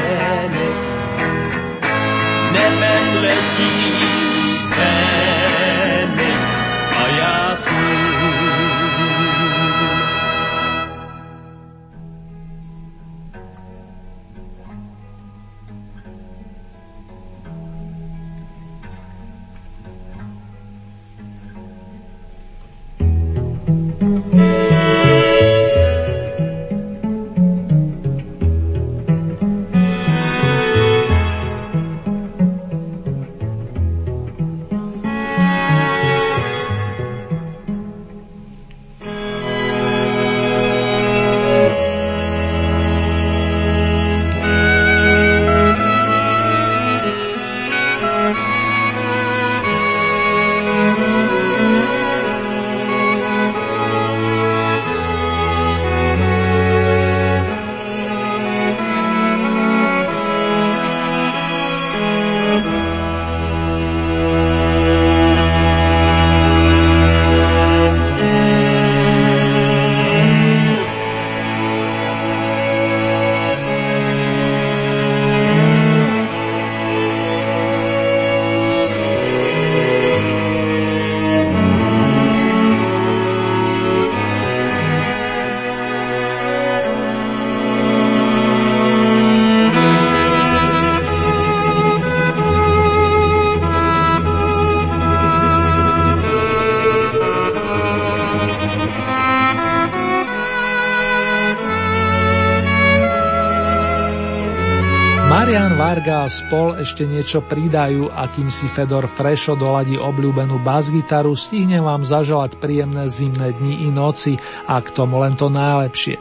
Spol 106.31 106.79
ešte 106.79 107.03
niečo 107.03 107.43
pridajú 107.43 108.15
a 108.15 108.31
kým 108.31 108.47
si 108.47 108.71
Fedor 108.71 109.11
Frešo 109.11 109.59
doladí 109.59 109.99
obľúbenú 109.99 110.63
basgitaru, 110.63 111.35
stihnem 111.35 111.83
vám 111.83 112.07
zaželať 112.07 112.63
príjemné 112.63 113.11
zimné 113.11 113.59
dni 113.59 113.85
i 113.85 113.89
noci 113.91 114.39
a 114.71 114.79
k 114.79 114.89
tomu 114.95 115.19
len 115.19 115.35
to 115.35 115.51
najlepšie. 115.51 116.15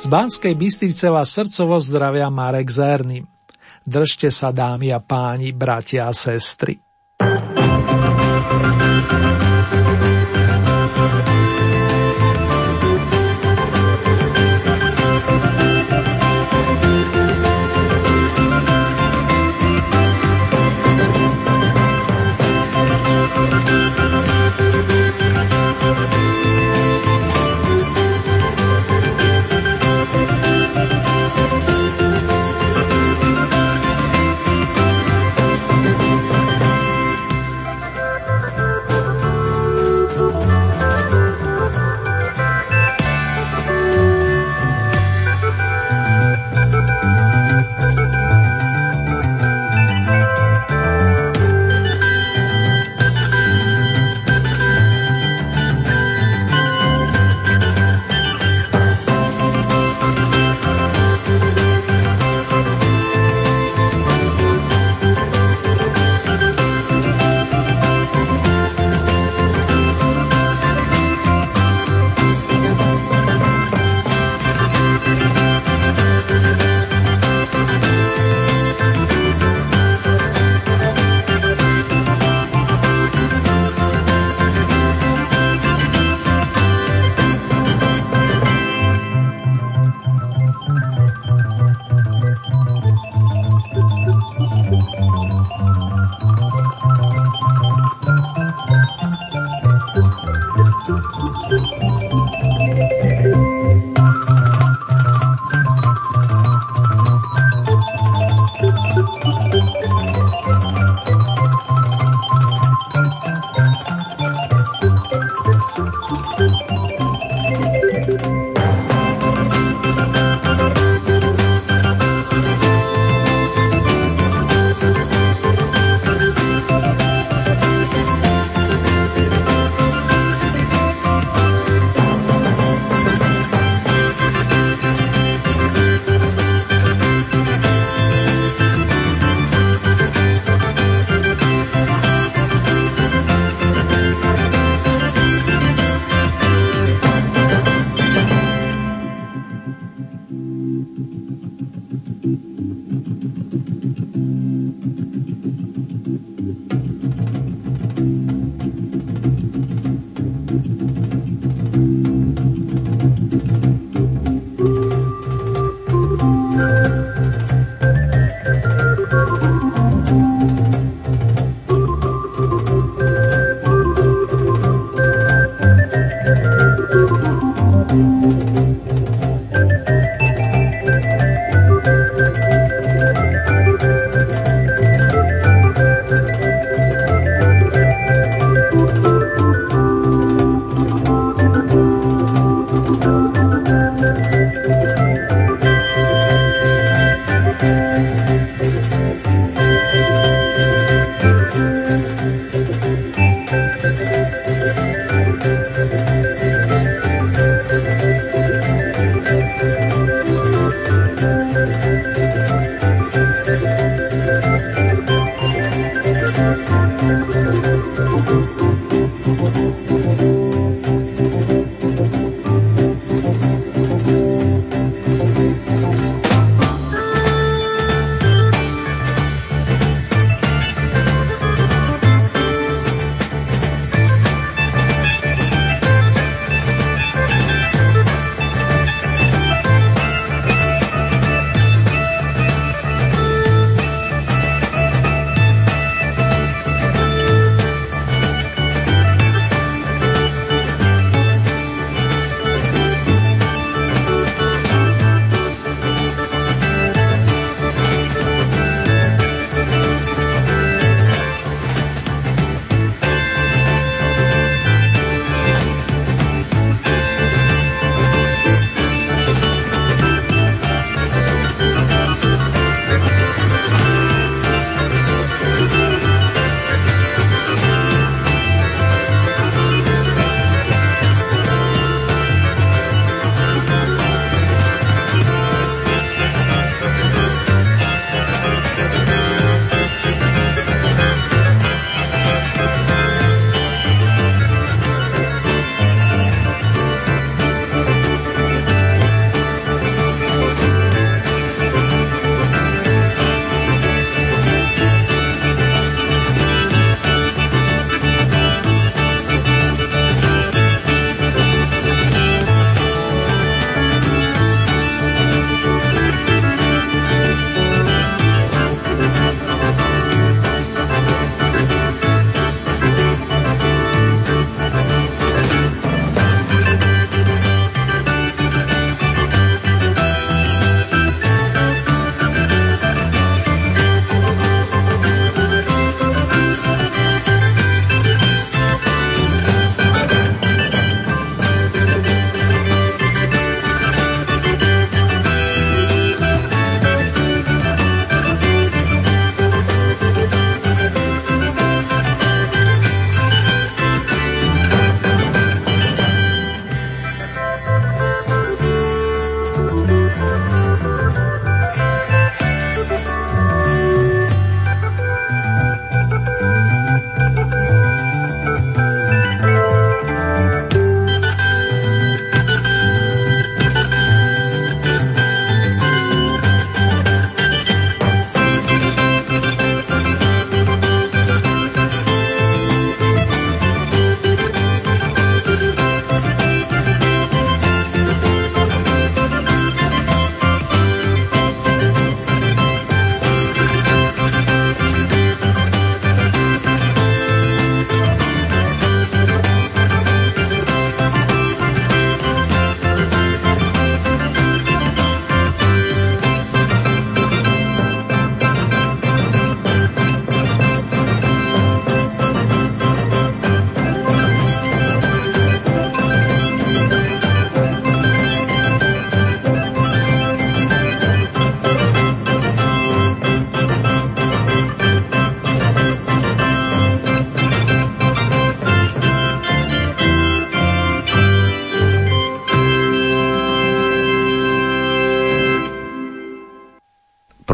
Z 0.00 0.08
Banskej 0.08 0.56
Bystrice 0.56 1.12
vás 1.12 1.28
srdcovo 1.28 1.76
zdravia 1.76 2.32
Marek 2.32 2.72
Zerný. 2.72 3.20
Držte 3.84 4.32
sa 4.32 4.48
dámy 4.48 4.96
a 4.96 5.04
páni, 5.04 5.52
bratia 5.52 6.08
a 6.08 6.16
sestry. 6.16 6.79